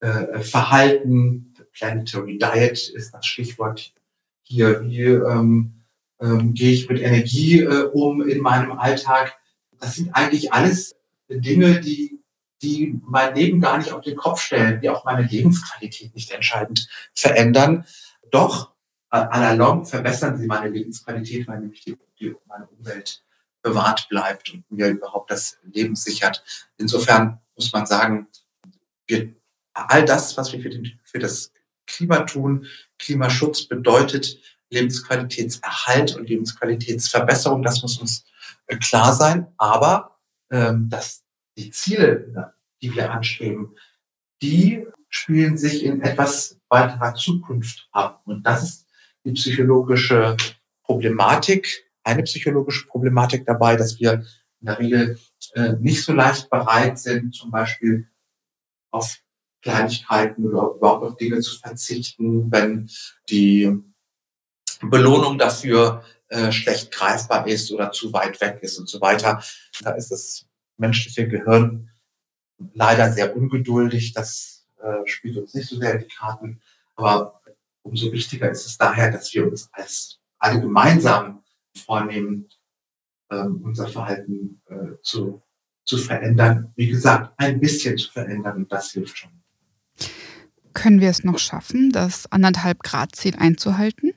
äh, 0.00 0.40
Verhalten. 0.40 1.54
Planetary 1.72 2.38
Diet 2.38 2.88
ist 2.88 3.12
das 3.12 3.26
Stichwort 3.26 3.94
hier. 4.42 4.82
Wie 4.82 5.02
ähm, 5.02 5.84
ähm, 6.20 6.54
gehe 6.54 6.72
ich 6.72 6.88
mit 6.88 7.00
Energie 7.00 7.60
äh, 7.60 7.84
um 7.92 8.26
in 8.26 8.40
meinem 8.40 8.72
Alltag? 8.72 9.36
Das 9.78 9.96
sind 9.96 10.14
eigentlich 10.14 10.52
alles 10.52 10.96
Dinge, 11.28 11.80
die, 11.80 12.22
die 12.62 12.98
mein 13.02 13.34
Leben 13.34 13.60
gar 13.60 13.78
nicht 13.78 13.92
auf 13.92 14.02
den 14.02 14.16
Kopf 14.16 14.40
stellen, 14.40 14.80
die 14.80 14.88
auch 14.88 15.04
meine 15.04 15.26
Lebensqualität 15.26 16.14
nicht 16.14 16.30
entscheidend 16.30 16.88
verändern. 17.12 17.84
Doch 18.30 18.72
äh, 19.10 19.18
allalong 19.18 19.84
verbessern 19.84 20.38
sie 20.38 20.46
meine 20.46 20.68
Lebensqualität, 20.68 21.46
weil 21.46 21.60
nämlich 21.60 21.82
die, 21.82 21.96
die, 22.18 22.34
meine 22.46 22.66
Umwelt 22.66 23.22
bewahrt 23.62 24.08
bleibt 24.08 24.52
und 24.52 24.70
mir 24.70 24.88
überhaupt 24.88 25.30
das 25.30 25.58
Leben 25.64 25.96
sichert. 25.96 26.44
Insofern 26.78 27.40
muss 27.56 27.72
man 27.72 27.86
sagen, 27.86 28.28
wir, 29.06 29.34
all 29.72 30.04
das, 30.04 30.36
was 30.36 30.52
wir 30.52 30.60
für, 30.60 30.70
den, 30.70 30.98
für 31.02 31.18
das 31.18 31.52
Klima 31.86 32.20
tun, 32.20 32.66
Klimaschutz 32.98 33.66
bedeutet 33.66 34.38
Lebensqualitätserhalt 34.70 36.16
und 36.16 36.28
Lebensqualitätsverbesserung, 36.28 37.62
das 37.62 37.82
muss 37.82 37.98
uns 37.98 38.24
äh, 38.66 38.76
klar 38.76 39.12
sein. 39.12 39.46
Aber 39.58 40.18
ähm, 40.50 40.88
dass 40.88 41.24
die 41.56 41.70
Ziele, 41.70 42.54
die 42.82 42.94
wir 42.94 43.10
anstreben, 43.12 43.74
die 44.42 44.86
spielen 45.08 45.56
sich 45.56 45.84
in 45.84 46.02
etwas 46.02 46.60
weiterer 46.68 47.14
Zukunft 47.14 47.88
ab. 47.92 48.22
Und 48.24 48.44
das 48.44 48.62
ist 48.62 48.86
die 49.24 49.32
psychologische 49.32 50.36
Problematik, 50.82 51.84
eine 52.04 52.22
psychologische 52.22 52.86
Problematik 52.86 53.44
dabei, 53.46 53.76
dass 53.76 53.98
wir 53.98 54.24
in 54.60 54.66
der 54.66 54.78
Regel 54.78 55.18
äh, 55.54 55.72
nicht 55.80 56.04
so 56.04 56.12
leicht 56.12 56.50
bereit 56.50 56.98
sind, 56.98 57.34
zum 57.34 57.50
Beispiel 57.50 58.08
auf 58.90 59.18
Kleinigkeiten 59.62 60.46
oder 60.46 60.74
überhaupt 60.76 61.04
auf 61.04 61.16
Dinge 61.16 61.40
zu 61.40 61.58
verzichten, 61.58 62.50
wenn 62.52 62.88
die 63.28 63.72
Belohnung 64.82 65.38
dafür 65.38 66.04
äh, 66.28 66.50
schlecht 66.52 66.92
greifbar 66.92 67.46
ist 67.46 67.70
oder 67.70 67.92
zu 67.92 68.12
weit 68.12 68.40
weg 68.40 68.58
ist 68.62 68.78
und 68.78 68.88
so 68.88 69.00
weiter. 69.00 69.42
Da 69.80 69.92
ist 69.92 70.10
das 70.10 70.46
menschliche 70.76 71.28
Gehirn 71.28 71.90
leider 72.74 73.12
sehr 73.12 73.36
ungeduldig. 73.36 74.12
Das 74.12 74.66
äh, 74.82 75.06
spielt 75.06 75.36
uns 75.36 75.54
nicht 75.54 75.68
so 75.68 75.76
sehr 75.76 75.94
in 75.94 76.00
die 76.00 76.14
Karten. 76.14 76.60
Aber 76.94 77.40
umso 77.82 78.10
wichtiger 78.12 78.50
ist 78.50 78.66
es 78.66 78.76
daher, 78.76 79.10
dass 79.10 79.32
wir 79.34 79.46
uns 79.46 79.68
als 79.72 80.18
alle 80.38 80.60
gemeinsam 80.60 81.42
vornehmen, 81.76 82.48
äh, 83.28 83.36
unser 83.36 83.88
Verhalten 83.88 84.60
äh, 84.68 85.00
zu, 85.02 85.42
zu 85.84 85.98
verändern. 85.98 86.72
Wie 86.76 86.88
gesagt, 86.88 87.34
ein 87.36 87.60
bisschen 87.60 87.96
zu 87.98 88.10
verändern 88.10 88.56
und 88.56 88.72
das 88.72 88.90
hilft 88.92 89.18
schon. 89.18 89.30
Können 90.74 91.00
wir 91.00 91.08
es 91.08 91.24
noch 91.24 91.38
schaffen, 91.38 91.90
das 91.90 92.30
anderthalb 92.30 92.82
Grad 92.82 93.14
Ziel 93.14 93.36
einzuhalten? 93.36 94.12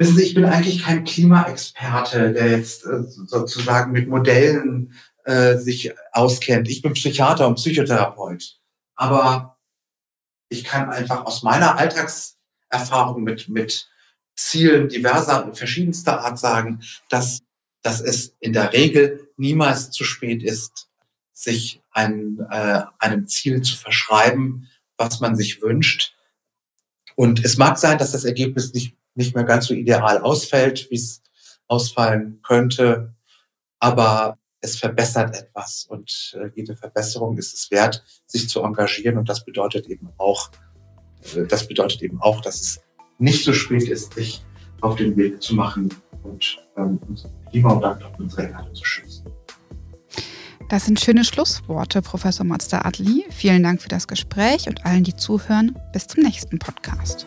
Wissen 0.00 0.16
Sie, 0.16 0.22
ich 0.22 0.34
bin 0.34 0.46
eigentlich 0.46 0.82
kein 0.82 1.04
Klimaexperte, 1.04 2.32
der 2.32 2.52
jetzt 2.52 2.86
äh, 2.86 3.02
sozusagen 3.02 3.92
mit 3.92 4.08
Modellen 4.08 4.94
äh, 5.24 5.58
sich 5.58 5.92
auskennt. 6.12 6.70
Ich 6.70 6.80
bin 6.80 6.94
Psychiater 6.94 7.46
und 7.46 7.56
Psychotherapeut. 7.56 8.58
Aber 8.94 9.58
ich 10.48 10.64
kann 10.64 10.88
einfach 10.88 11.26
aus 11.26 11.42
meiner 11.42 11.76
Alltagserfahrung 11.76 13.22
mit, 13.22 13.50
mit 13.50 13.90
Zielen 14.34 14.88
diverser, 14.88 15.52
verschiedenster 15.52 16.24
Art 16.24 16.38
sagen, 16.38 16.80
dass, 17.10 17.40
dass 17.82 18.00
es 18.00 18.34
in 18.40 18.54
der 18.54 18.72
Regel 18.72 19.28
niemals 19.36 19.90
zu 19.90 20.04
spät 20.04 20.42
ist, 20.42 20.88
sich 21.34 21.82
ein, 21.90 22.38
äh, 22.50 22.84
einem 22.98 23.28
Ziel 23.28 23.60
zu 23.60 23.76
verschreiben, 23.76 24.66
was 24.96 25.20
man 25.20 25.36
sich 25.36 25.60
wünscht. 25.60 26.14
Und 27.16 27.44
es 27.44 27.58
mag 27.58 27.76
sein, 27.76 27.98
dass 27.98 28.12
das 28.12 28.24
Ergebnis 28.24 28.72
nicht, 28.72 28.96
nicht 29.14 29.34
mehr 29.34 29.44
ganz 29.44 29.66
so 29.66 29.74
ideal 29.74 30.18
ausfällt, 30.18 30.88
wie 30.90 30.96
es 30.96 31.22
ausfallen 31.66 32.40
könnte, 32.42 33.14
aber 33.78 34.38
es 34.60 34.76
verbessert 34.76 35.34
etwas 35.34 35.86
und 35.88 36.36
äh, 36.38 36.50
jede 36.54 36.76
Verbesserung 36.76 37.38
ist 37.38 37.54
es 37.54 37.70
wert, 37.70 38.04
sich 38.26 38.48
zu 38.48 38.62
engagieren 38.62 39.16
und 39.16 39.28
das 39.28 39.44
bedeutet 39.44 39.86
eben 39.86 40.10
auch, 40.18 40.50
äh, 41.34 41.46
das 41.46 41.66
bedeutet 41.66 42.02
eben 42.02 42.20
auch, 42.20 42.40
dass 42.40 42.60
es 42.60 42.80
nicht 43.18 43.44
so 43.44 43.52
spät 43.52 43.88
ist, 43.88 44.14
sich 44.14 44.44
auf 44.80 44.96
den 44.96 45.16
Weg 45.16 45.42
zu 45.42 45.54
machen 45.54 45.94
und 46.22 46.58
ähm, 46.76 46.98
unser 47.08 47.30
Klima 47.50 47.72
und 47.72 47.82
damit 47.82 48.02
auch 48.04 48.18
unsere 48.18 48.42
Erde 48.42 48.72
zu 48.72 48.84
schützen. 48.84 49.24
Das 50.68 50.84
sind 50.84 51.00
schöne 51.00 51.24
Schlussworte, 51.24 52.00
Professor 52.00 52.46
Mazda 52.46 52.82
Adli. 52.84 53.24
Vielen 53.30 53.64
Dank 53.64 53.82
für 53.82 53.88
das 53.88 54.06
Gespräch 54.06 54.68
und 54.68 54.86
allen, 54.86 55.02
die 55.02 55.16
zuhören. 55.16 55.76
Bis 55.92 56.06
zum 56.06 56.22
nächsten 56.22 56.60
Podcast. 56.60 57.26